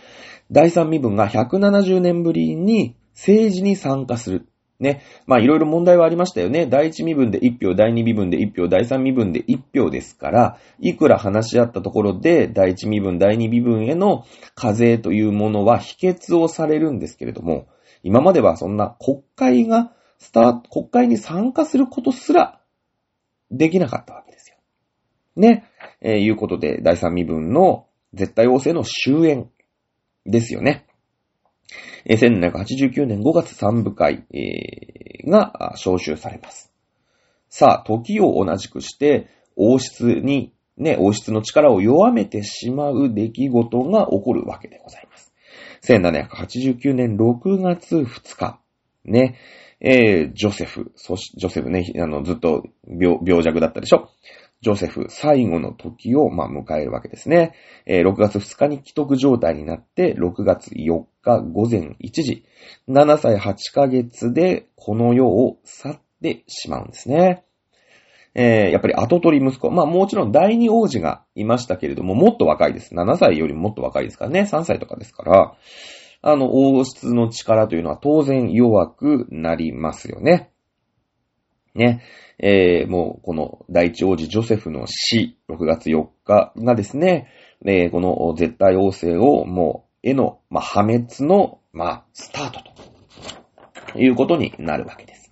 [0.51, 4.49] 第三身分が170年ぶりに政治に参加する。
[4.81, 5.01] ね。
[5.27, 6.67] まあいろいろ問題はありましたよね。
[6.67, 14.25] 第一身分で1票、第二身分で1票、第三身分で1票ですから、いくら話し合ったところで、第一身分、第二身分への
[14.57, 17.69] 課税というものは否決をされるんですけれども、
[18.03, 22.59] 今まではそんな国会がスタート、国会に参加することすら
[23.53, 24.57] できなかったわけですよ。
[25.37, 25.63] ね。
[26.01, 29.47] えー、いうことで、第三身分の絶対王政の終焉
[30.27, 30.87] ですよね。
[32.07, 36.73] 1789年5月3部会、えー、が召集されます。
[37.49, 45.33] さあ、時を同じくして、王室に、ね、王室の力を弱めてしまう出来事が起こるわけでございます。
[45.83, 48.61] 1789年6月2日、
[49.05, 49.37] ね、
[49.81, 54.11] えー、ジョセフ、そし、ジョセフね、あの、ずっと病、病弱だったでしょ
[54.63, 57.55] ジョセフ、最後の時を、まあ、迎えるわけですね。
[57.87, 62.45] えー、6月2日に既得状態になって、6月4日午前1時、
[62.89, 67.45] 7歳8ヶ月でこの世を去ってしまうんですね。
[68.35, 69.71] えー、やっぱり後取り息子。
[69.71, 72.95] まあもちろん第二王子がいましたけれども、もっと若いです。
[72.95, 74.43] 7歳よりももっと若いですからね。
[74.43, 75.55] 3歳とかですから、
[76.23, 80.50] あの、王室の力というのは当然弱くなりますよね。
[81.75, 82.03] ね。
[82.39, 87.29] えー、もう、この第一王子ジョセフの死、6月4日がですね、
[87.65, 92.61] えー、この絶対王政をもう、への、まあ、破滅の、まあ、スタート
[93.93, 95.31] ということになるわけです。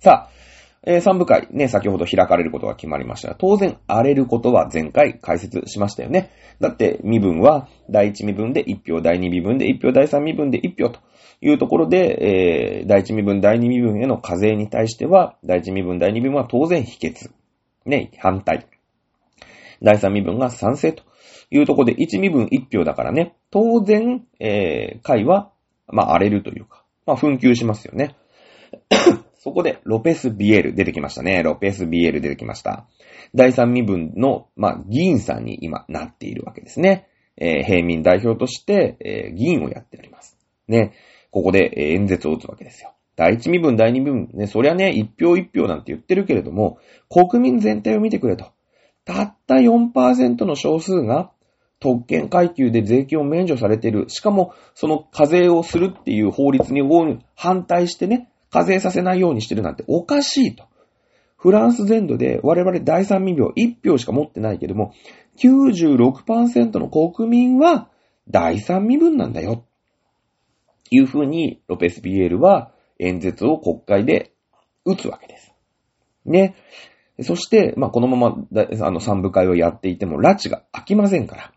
[0.00, 0.38] さあ、
[0.84, 6.30] えー、三部会ね、先ほど開かれることが決まりました、当然荒れることは前回解説しましたよね。
[6.60, 11.00] だって、身分は第一身分で1票、第二身分で1票、第三身分で1票と
[11.40, 17.30] いうところで、えー、第一身分、第二身分への課税に対しては、第一身分、第二身分は当然否決。
[17.86, 18.66] ね、反対。
[19.82, 21.04] 第三身分が賛成と
[21.50, 25.50] いうところで、一身分1票だからね、当然、えー、会は、
[25.86, 28.16] まあ、荒れるというか、まあ、紛糾しますよね。
[29.38, 31.42] そこで、ロペス・ビエル出てきましたね。
[31.42, 32.86] ロペス・ビエル出てきました。
[33.34, 37.06] 第三身分の、まあ、議員さんに今なっているわけですね。
[37.36, 40.36] えー、平民代表として、えー、議員をやっております。
[40.66, 40.92] ね。
[41.38, 42.94] ここで、演説を打つわけですよ。
[43.14, 46.78] 第一身分、第二身分、ね、そりゃね、一票一票なんて言ってるけれども、
[47.08, 48.46] 国民全体を見てくれと。
[49.04, 51.30] たった4%の少数が
[51.78, 54.06] 特権階級で税金を免除されている。
[54.08, 56.82] しかも、その課税をするっていう法律に
[57.36, 60.64] 反対してね、課税させないようにしてるなんておかしいと。
[61.36, 64.92] フランス全土で我々第三民票1票しか持ってないけども、
[65.38, 67.88] 96%の国民は
[68.28, 69.64] 第三身分なんだよ。
[70.90, 74.32] いうふうにロペス・ビエールは演説を国会で
[74.84, 75.52] 打つわけです。
[76.24, 76.54] ね。
[77.22, 78.36] そして、まあ、このまま、
[78.80, 81.52] あの、三部会をやっていても、拉致が飽きませんから。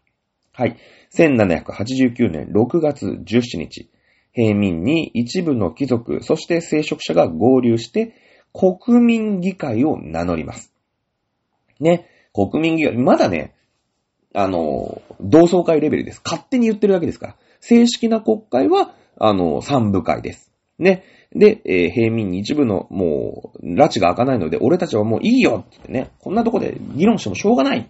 [0.53, 0.77] はい。
[1.13, 3.91] 1789年6月17日、
[4.33, 8.15] 平民に一部の貴族、そして聖職者が合流して、
[8.53, 10.73] 国民議会を名乗ります。
[11.79, 13.53] ね、国民議会、まだね、
[14.33, 16.21] あの、同窓会レベルです。
[16.23, 17.35] 勝手に言ってるわけですから。
[17.59, 20.51] 正式な国会は、あの、三部会です。
[20.79, 21.03] ね。
[21.33, 27.89] で、えー、平民に一部の、もう、拉致が開かないので、俺たちはもういいよってね、こんなとこで議論してもしょうがない。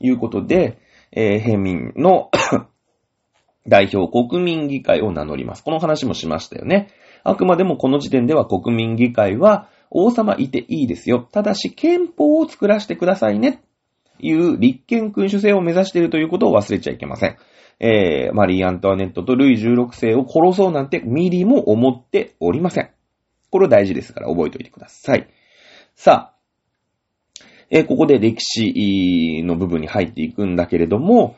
[0.00, 0.78] いうことで、
[1.12, 2.30] えー、平民の
[3.68, 5.64] 代表国民議会を名乗ります。
[5.64, 6.88] この話もしましたよね。
[7.24, 11.26] あくまでもこの時点では国民議会は王様いていいですよ。
[11.32, 13.62] ただし憲法を作らせてくださいね。
[14.18, 17.36] いう立憲君主制を目指しているということを忘れちゃいけません。
[17.78, 22.90] えー、マリー・アントワネットとルイ16世を殺そうなんてミリも思っておりません。
[23.50, 25.28] これ大事ですから覚えておいてください。
[25.94, 26.36] さあ、
[27.70, 31.36] えー、ここで歴史の部分に入っていくんだけれども、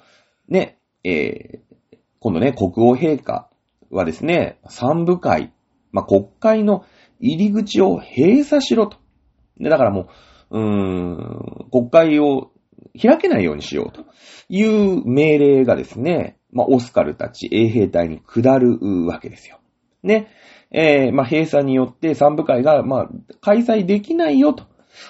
[0.49, 3.49] ね、えー、今度ね、国王陛下
[3.91, 5.53] はですね、三部会、
[5.93, 6.85] まあ、国会の
[7.21, 8.99] 入り口を閉鎖しろと。
[9.59, 10.09] で、だからも
[10.51, 12.51] う、うーん、国会を
[13.01, 14.05] 開けないようにしようと
[14.49, 19.61] いう命令がですね、まあ、オスカルたち衛兵隊に下るわけですよ。
[20.03, 20.29] ね。
[20.71, 23.09] えー、まあ、閉鎖によって三部会が、まあ、
[23.41, 24.67] 開催できないよと。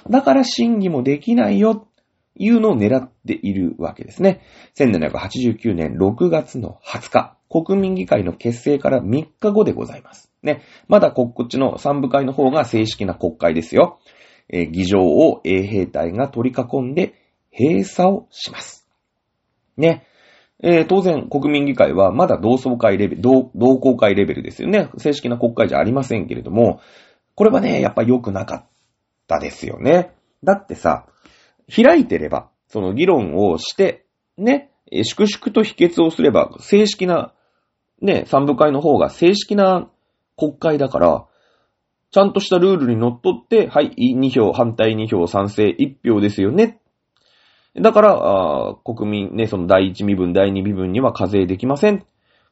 [0.09, 1.89] だから審議もできないよ、
[2.37, 4.43] いうのを狙っているわけですね。
[4.77, 10.31] 1789年6月の20日、国民議会の結成から3日後でございます。
[10.43, 10.63] ね。
[10.87, 13.99] まだこっちの三部会の方が正式な国会ですよ。
[14.49, 17.15] えー、議場を衛兵隊が取り囲んで
[17.59, 18.87] 閉鎖をします。
[19.77, 20.07] ね。
[20.61, 24.91] えー当然、国民議会はまだ同窓会レベル、同同好会レベルですよね。
[24.99, 26.81] 正式な国会じゃありませんけれども、
[27.35, 28.65] これはね、やっぱ良くなかっ
[29.29, 30.13] たですよね。
[30.43, 31.07] だってさ、
[31.75, 34.05] 開いてれば、その議論をして、
[34.37, 34.71] ね、
[35.05, 37.33] 粛々と否決をすれば、正式な、
[38.01, 39.89] ね、三部会の方が正式な
[40.37, 41.27] 国会だから、
[42.11, 46.81] ちゃんとしたルールにのっとって、はい、2票、反対2票、賛成1票ですよね。
[47.77, 52.05] だから、国民ね、その第一身分、第二身分には課税できません。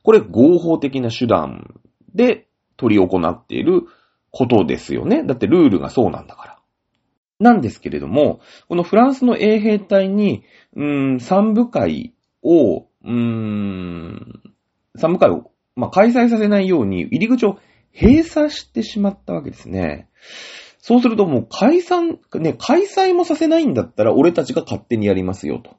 [0.02, 1.74] これ合法的な手段
[2.14, 2.46] で
[2.76, 3.86] 取り行っている
[4.30, 5.24] ことですよね。
[5.24, 6.58] だってルールがそうなんだから。
[7.38, 10.44] なんですけれども、このフランスの衛兵隊に、
[10.74, 14.42] うん、三部会を、うん、
[14.96, 17.58] 三部会を、まあ、開催させないように入り口を
[17.92, 20.08] 閉鎖してしまったわけですね。
[20.86, 25.74] そうするともう解散、ね、開催もさせないんだったら俺たちが勝手にやりますよ、と。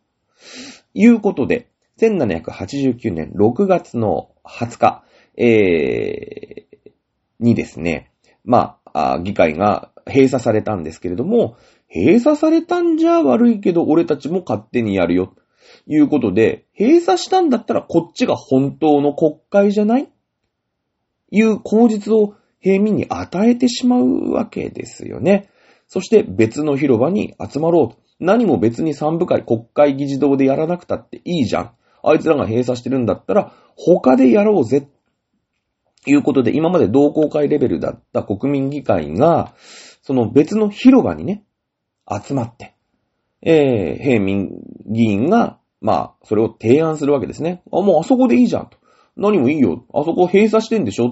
[0.93, 5.03] いうことで、1789年6月の20日、
[5.37, 6.91] えー、
[7.39, 8.11] にですね、
[8.43, 11.55] まあ、議会が閉鎖されたんですけれども、
[11.87, 15.35] 閉鎖されたんじゃ悪いけど俺たちも勝手にやるよ、と
[15.87, 20.09] いうことで、閉鎖したんだったらこっちが本当の国会じゃない？
[21.31, 25.49] いう口実を平民に与えてしまうわけですよね。
[25.87, 27.97] そして別の広場に集まろうと。
[28.19, 31.71] 何も別に三部会、国会議事堂でやらなくたっていいじゃん。
[32.03, 34.87] あいつらが閉鎖してるんだったら、他でやろうぜ。
[36.07, 39.53] いうことで、今まで同好会レベルだった国民議会が、
[40.01, 41.43] その別の広場にね、
[42.09, 42.75] 集まって、
[43.41, 44.49] えー、平民
[44.85, 47.61] 議員が、まあ、それを提案するわけですね。
[47.71, 48.77] あ、もうあそこでいいじゃんと。
[49.15, 49.85] 何もいいよ。
[49.93, 51.11] あそこ閉鎖してんでしょ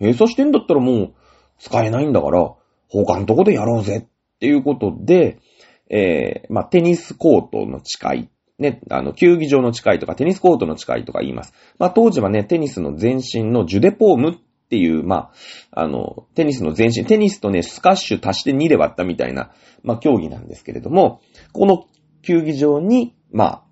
[0.00, 1.14] 閉鎖してんだったらもう
[1.58, 2.52] 使えないんだから、
[2.88, 5.38] 他のとこでやろうぜっていうことで、
[5.90, 8.28] えー、まあ、テニスコートの誓い、
[8.58, 11.52] ね、あの、球技場の誓いとかテニスコートの誓いとか言います。
[11.78, 14.34] まあ、当時はね、テニスの前身のジュデポームっ
[14.68, 15.32] ていう、ま
[15.72, 21.20] あ、あの、テニスの前身、テニスとね、スカッシュ足して2で割ったみたいな、まあ、競技なんですけれども、
[21.52, 21.84] この
[22.22, 23.64] 球技場に、まあ、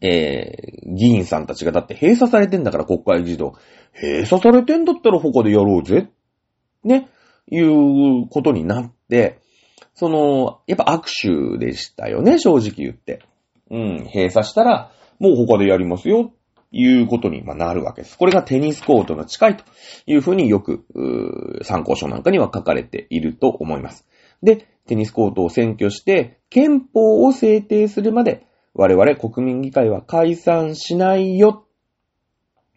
[0.00, 3.54] えー、議員さんたちがだって閉鎖されてんだから国会議事堂。
[4.00, 6.08] 閉鎖されてんだったら他でやろうぜ。
[6.84, 7.08] ね。
[7.50, 9.40] いうことになって、
[9.94, 13.22] その、やっぱ握手でしたよね、正直言って。
[13.70, 16.32] うん、閉鎖したら、もう他でやりますよ、
[16.72, 18.16] いうことになるわけです。
[18.16, 19.64] これがテニスコートの近いと
[20.06, 20.84] いうふうによく、
[21.62, 24.06] 参考書なんかには書かれていると思います。
[24.42, 28.46] で、テニスコートを占拠して、憲法を制定するまで、
[28.80, 31.66] 我々国民議会は解散しないよ。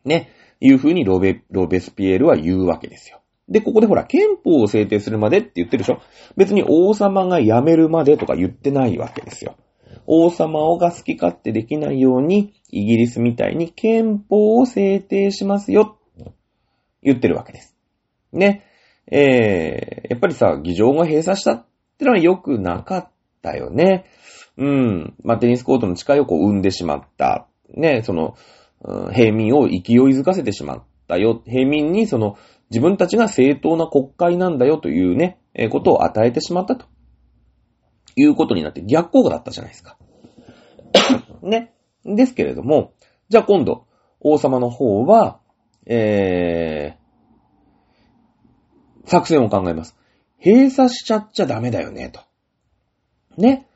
[0.04, 0.32] ね。
[0.60, 3.22] いうふうにロベ、ロベスピエールは言うわけですよ。
[3.47, 6.01] で、ここでほら、憲法を制定するまでって言ってるでしょ
[6.36, 9.56] 別に王様が辞めるまでとか言ってないわけですよ。
[10.06, 15.97] 王様をが好き勝手できないように、イギリスみたいに憲法を制定しますよ。
[17.01, 17.78] 言ってるわけです。
[18.34, 18.66] ね。
[19.10, 21.66] えー、やっぱりさ、議場が閉鎖したっ
[21.97, 24.04] てのは良くなかったよね。
[24.58, 25.16] うん。
[25.24, 27.47] まあ、テニスコートの誓いをこう生んでしまった。
[27.74, 28.36] ね、その、
[28.84, 29.80] うん平民を勢い
[30.10, 31.41] づかせてしまったよ。
[31.45, 32.38] 平民にその、
[32.70, 36.86] 自分たちが正当な国会なんだよというね、えーことを与えてしまったと。
[38.16, 39.97] いうことになって逆効果だったじゃないですか。
[41.41, 41.74] ね。
[42.06, 42.93] ですけれども、
[43.30, 43.86] じゃあ今度、
[44.20, 45.39] 王様の方は、
[45.86, 49.97] えー、作戦を考えます。
[50.43, 52.22] 閉鎖しちゃっちゃダメだよね、と。
[53.38, 53.68] ね。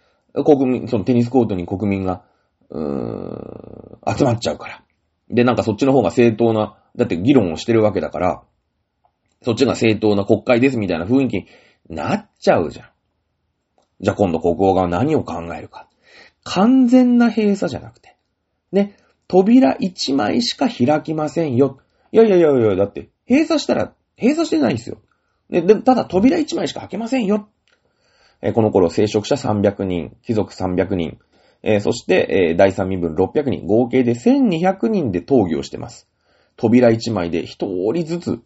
[0.43, 2.23] 国民、そのテニスコートに国民が、
[2.69, 4.83] うーん、集まっちゃうから。
[5.29, 8.43] で、なんかそっちの方が正当な、だって議論をしてるわけだから、
[9.43, 11.47] そっちが正当な国会ですみたいな雰囲気に
[11.89, 12.89] なっちゃうじゃん。
[13.99, 15.87] じゃあ今度国王が何を考えるか。
[16.43, 18.15] 完全な閉鎖じゃなくて。
[18.71, 18.95] ね。
[19.27, 21.79] 扉一枚しか開きませんよ。
[22.11, 24.99] いやいやいやいや、だって、閉鎖したら、閉鎖してないんですよ。
[25.49, 27.49] ね、で、ただ扉一枚しか開けませんよ。
[28.41, 31.17] えこの頃、聖職者300人、貴族300人、
[31.63, 36.07] えそして、え第三身分600人、合計で1200人で討議をしてます。
[36.55, 38.39] 扉一枚で一人ずつ、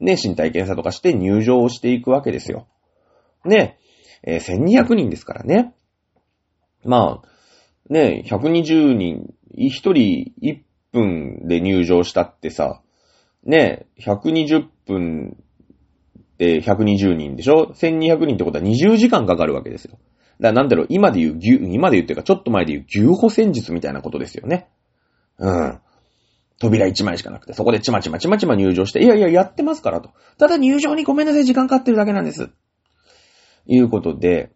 [0.00, 2.66] ね、身体検査とかして入場をしていくわけですよ。
[3.44, 3.78] ね、
[4.22, 5.74] え1200人ですからね。
[6.84, 10.60] まあ、ね、120人、1人1
[10.92, 12.80] 分で入場したってさ、
[13.44, 15.36] ね、120分
[16.38, 19.98] で120人でしょ ?1200 人ってことは20時間かかるわけですよ。
[20.40, 24.68] だからなんだろう、今で言う牛、今で言うっていうか、ちょっと前で言う牛歩戦術みたいなことですよね。
[25.38, 25.80] うん。
[26.58, 30.10] 扉1枚しかなくて、そこでちまちまちまちま入場して、いやいや、やってますからと。
[30.38, 32.50] ただ入場にごめんなさい、時間かかってるだけなんです。
[33.66, 34.52] いうことで、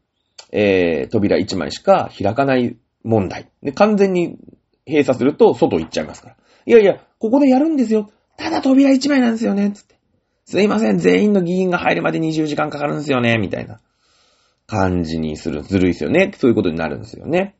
[0.52, 3.50] えー、扉1枚しか開かない問題。
[3.62, 4.38] で、完全に
[4.86, 6.36] 閉鎖すると外行っちゃいますから。
[6.66, 8.10] いやいや、ここでやるんですよ。
[8.36, 9.72] ただ扉1枚なんですよね。
[9.72, 9.87] つ。
[10.50, 13.36] すいません、全員の議員が入るまで20時間かかるんですよね。
[13.36, 13.82] みたいな
[14.66, 15.62] 感じにする。
[15.62, 16.32] ずるいですよね。
[16.38, 17.54] そういうことになるんですよね。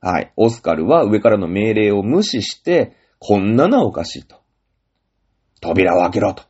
[0.00, 0.32] はい。
[0.38, 4.36] オスカルは上からの命令を無視して、こんなのはおかしいと。
[5.60, 6.44] 扉を開けろと。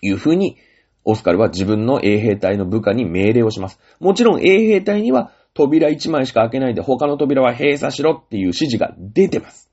[0.00, 0.58] いうふうに、
[1.04, 3.80] オスカルは自分の衛兵隊の部下に命令をします。
[3.98, 9.72] もちろん衛兵隊には扉1枚しか開けないで他の扉は閉鎖しろっていう指示が出てます。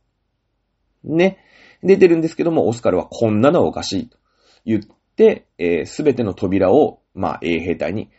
[1.04, 1.38] ね。
[1.84, 4.18] 出てるんですけども、オスカルはこんなのはおかしいと
[4.66, 4.84] 言っ
[5.16, 8.10] て、す、えー、べ、ての扉を、まあ、衛兵隊に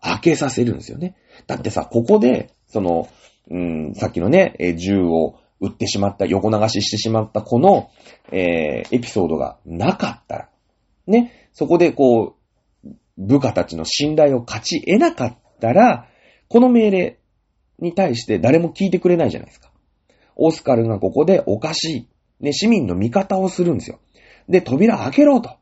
[0.00, 1.16] 開けさせるんですよね。
[1.46, 3.08] だってさ、ここで、その、
[3.50, 7.90] うん、さっきのね、銃を撃ってしまった、横流ししてしまったこの、
[8.32, 10.48] えー、エピソードがなかったら、
[11.06, 12.36] ね、そこでこ
[12.84, 16.08] う、部下たちの信頼を勝ち得なかったら、
[16.48, 17.18] この命令
[17.78, 19.70] に対して誰も聞いてくれないじゃないですか。
[20.36, 22.08] オスカルがここでおかしい。
[22.40, 24.00] ね、市民の味方をするんですよ。
[24.48, 25.56] で、扉開けろと。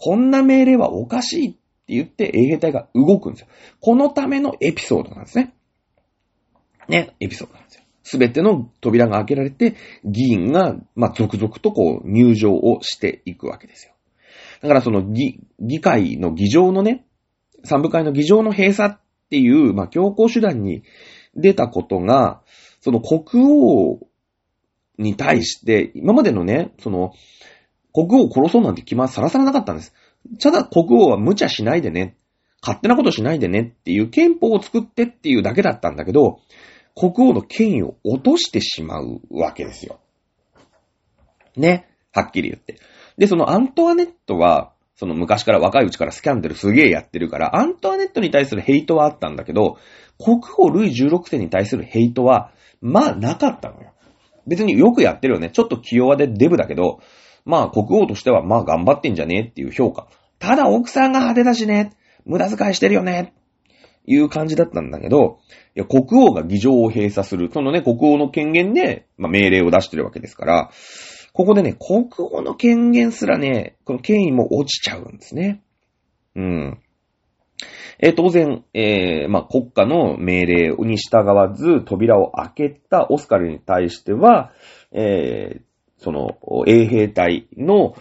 [0.00, 3.48] こんな命令はおかしいって言って衛兵隊が動くんですよ。
[3.80, 5.54] このためのエピソードなんですね。
[6.88, 7.84] ね、エピソードなんですよ。
[8.02, 13.92] すべての扉が開けられて、議員が、まあ、続々とこう、入場をしていくわけですよ。
[14.62, 17.04] だからその議、議会の議場のね、
[17.64, 18.96] 三部会の議場の閉鎖っ
[19.30, 20.82] ていう、まあ、強行手段に
[21.34, 22.42] 出たことが、
[22.80, 24.00] その国王
[24.98, 27.12] に対して、今までのね、その、
[28.06, 29.94] 国王を殺そうなんて気まさらさらなかったんです。
[30.40, 32.16] ただ国王は無茶しないでね、
[32.62, 36.40] 勝手なことしないでねっていう憲法を作ってっていうだけだったんだけど、
[36.94, 40.00] 国王の権威を落としてしまうわけですよ。
[41.56, 41.88] ね。
[42.12, 42.78] はっきり言って。
[43.16, 49.78] で、そのアントワネットは、その昔から若いうちからスキャンダルすげえやってるから、アントワネットに対するヘイトはあったんだけど、
[50.18, 53.92] 国王ルイ16世に対するヘイトは、まあなかったのよ。
[54.46, 55.50] 別によくやってるよね。
[55.50, 57.00] ちょっと気弱でデブだけど、
[57.50, 60.06] まあ国王としてはまあ頑張ってんじゃねえっていう評価。
[60.38, 61.92] ただ奥さんが派手だしね。
[62.24, 63.34] 無駄遣いしてるよね。
[64.06, 65.38] いう感じだったんだけど、
[65.76, 67.50] いや、国王が議場を閉鎖する。
[67.52, 70.70] そのね、国王の権限で、まあ、命令を出してるわけですから、
[71.32, 75.62] ここでね、国王の権限すらね、この権威も落ちちゃうんですね。
[76.34, 76.78] うん。
[77.98, 84.52] え当然、えー、まあ、国家の命令に従わず扉を開けたオスカルに対しては、
[84.90, 85.62] えー、
[86.00, 87.94] その、衛兵隊の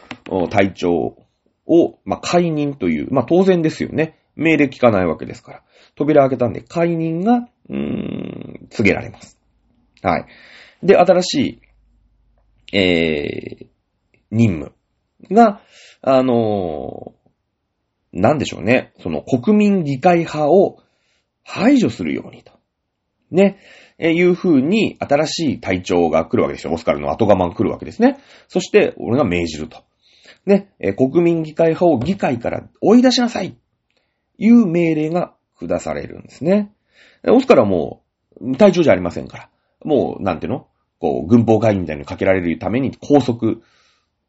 [0.49, 1.17] 隊長
[1.65, 4.17] を、まあ、解任という、まあ、当然ですよね。
[4.35, 5.63] 命令聞かないわけですから。
[5.95, 9.37] 扉開けたんで、解任が、うーん、告げられます。
[10.01, 10.25] はい。
[10.81, 11.61] で、新し
[12.71, 13.67] い、えー、
[14.31, 14.73] 任務
[15.29, 15.61] が、
[16.01, 18.93] あのー、なんでしょうね。
[19.01, 20.79] その国民議会派を
[21.43, 22.59] 排除するようにと。
[23.32, 23.57] ね。
[23.97, 26.73] え、いう風に新しい隊長が来るわけですよ。
[26.73, 28.17] オスカルの後釜が来るわけですね。
[28.47, 29.84] そして、俺が命じると。
[30.45, 30.71] ね。
[30.80, 33.57] え、国民議会派を議会から追い出しなさい。
[34.38, 36.71] いう命令が下されるんですね。
[37.27, 38.03] オスカルはも
[38.39, 39.49] う、隊長じゃありませんから。
[39.84, 40.67] もう、なんていうの？
[40.99, 43.55] こう、軍法会議みたいにかけられるために拘束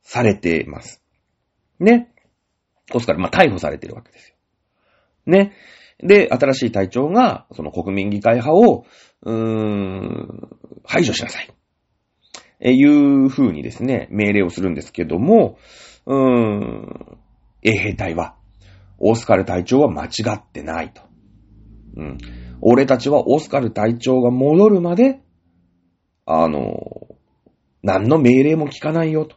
[0.02, 1.02] されてます。
[1.78, 2.12] ね。
[2.92, 4.34] オスカル、まあ、逮捕されてるわけですよ。
[5.26, 5.52] ね。
[6.02, 8.84] で、新しい隊長が、その国民議会派を、
[9.22, 10.48] うーん、
[10.84, 11.50] 排除しなさい。
[12.60, 15.58] え、いう風にですね、命令をするんですけども、
[16.06, 17.18] うーん、
[17.62, 18.36] 衛兵隊は、
[18.98, 21.02] オスカル隊長は間違ってないと。
[21.96, 22.18] うん。
[22.60, 25.20] 俺たちはオスカル隊長が戻るまで、
[26.26, 27.08] あの、
[27.82, 29.36] 何の命令も聞かないよと。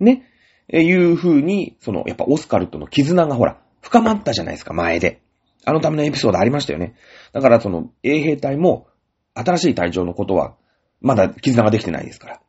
[0.00, 0.26] ね。
[0.68, 5.20] え、いう風に、その、やっぱオスカルとの絆がほら、深まったじゃないですか、前で。
[5.64, 6.94] あのためのエピソードありましたよね。
[7.32, 8.86] だからその、衛兵隊も、
[9.34, 10.56] 新しい隊長のことは、
[11.00, 12.40] まだ絆ができてないですから。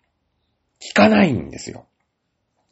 [0.81, 1.85] 聞かないんですよ。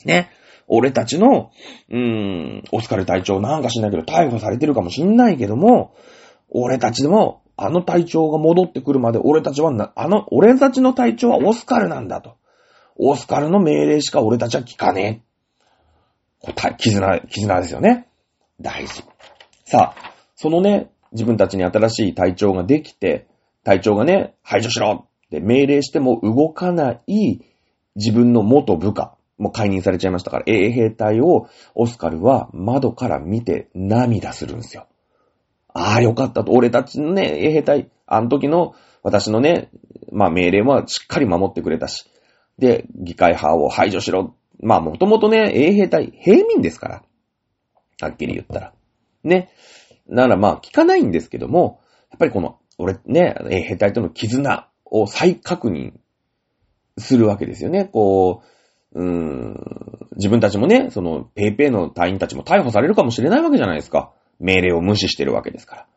[0.06, 0.32] ね。
[0.68, 1.52] 俺たちの、
[1.90, 5.96] うーん、オスカル隊長なんかしないけど逮捕されてるかもしんないけども、
[6.50, 12.38] 俺たちでも、あの隊長が戻ってくるまで俺たちはな、あの、俺たちの隊長はオスカルなんだと。
[12.98, 15.24] オスカルの命令しか俺たちは聞かね
[16.48, 16.74] え。
[16.78, 18.08] 絆、絆ですよね。
[18.62, 19.04] 大事。
[19.66, 20.09] さあ、
[20.42, 23.28] そのね、自分たちに新しい隊長ができて、
[23.66, 27.42] 隊長がね、排除しろって命令しても動かない
[27.98, 29.18] 自分の元部下。
[29.38, 34.88] もう解任されちゃいましたから、衛兵隊をオスカルは窓から見て涙するんですよ。
[35.74, 36.54] ああ、よかったと。
[36.54, 39.70] 俺たちのね、衛兵隊、あの時の私のね、
[40.10, 42.10] まあ命令はしっかり守ってくれたし。
[42.58, 44.38] で、議会派を排除しろ。
[44.62, 47.04] まあもともとね、衛兵隊、平民ですから。
[48.00, 48.74] はっきり言ったら。
[49.26, 49.50] ね。
[50.10, 51.80] ならまあ聞かないんですけども、
[52.12, 55.94] やっぱりこの、俺ね、衛兵隊との絆を再確認
[56.98, 57.86] するわけですよね。
[57.86, 58.44] こ
[58.94, 64.12] う、うーん、自分たちもね、その、ペイペイの隊員たちも逮捕されるかもしれないわけじゃないですか。
[64.40, 65.88] 命令を無視してるわけですから。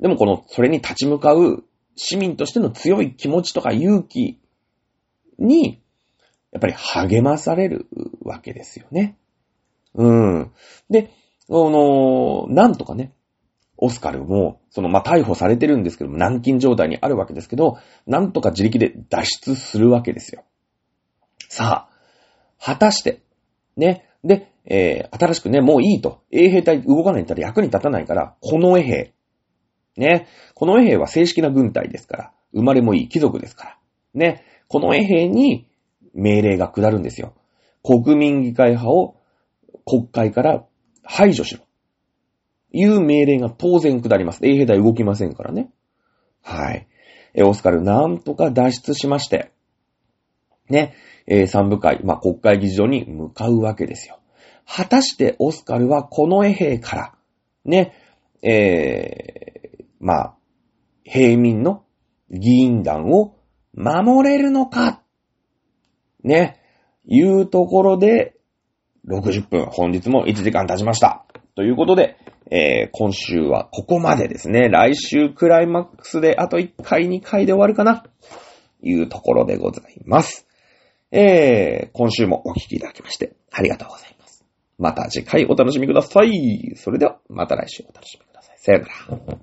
[0.00, 1.64] でもこの、それに立ち向かう
[1.96, 4.38] 市民としての強い気持ちとか勇気
[5.38, 5.82] に、
[6.52, 7.86] やっぱり励まされる
[8.22, 9.18] わけですよね。
[9.94, 10.52] うん。
[10.88, 11.10] で、
[11.48, 13.12] あの、なんとかね、
[13.78, 20.44] オスカルも、その、まあ、逮捕されてるんですけども、軟禁状態にあるわけですけど、なんとか自力で脱出するわけですよ。
[21.48, 21.96] さあ、
[22.58, 23.22] 果たして、
[23.76, 26.22] ね、で、えー、新しくね、もういいと。
[26.30, 29.12] 衛兵隊動かないんだったら役に立たないから、この衛兵。
[29.96, 33.78] ね、この衛兵は正式な軍隊ですから、生まれもいい貴族ですから。
[34.14, 35.68] ね、この衛兵に
[36.14, 37.34] 命令が下るんですよ。
[37.82, 39.16] 国民議会派を
[39.84, 40.64] 国会から
[41.04, 41.65] 排除しろ。
[42.72, 44.46] いう命令が当然下ります。
[44.46, 45.70] 衛兵隊動きませんからね。
[46.42, 46.86] はい。
[47.34, 49.52] え、オスカルなんとか脱出しまして、
[50.68, 50.94] ね、
[51.26, 54.18] え、三部会、まあ、国会議事堂に向かうわけですよ。
[54.66, 57.14] 果たしてオスカルはこの衛兵から、
[57.64, 57.94] ね、
[58.42, 60.34] えー、まあ、
[61.04, 61.84] 平民の
[62.30, 63.36] 議員団を
[63.74, 65.02] 守れるのか、
[66.24, 66.60] ね、
[67.06, 68.36] いうところで、
[69.06, 71.24] 60分、本日も1時間経ちました。
[71.54, 72.16] ということで、
[72.50, 74.68] えー、今週はここまでですね。
[74.68, 78.04] 来週クライマックスであと1回2回で終わるかな。
[78.82, 80.46] いうところでございます。
[81.10, 84.44] えー、今週もお聴きいただきましてありがとうございます。
[84.78, 86.74] また次回お楽しみください。
[86.76, 88.58] それではまた来週お楽しみください。
[88.58, 89.38] さよなら。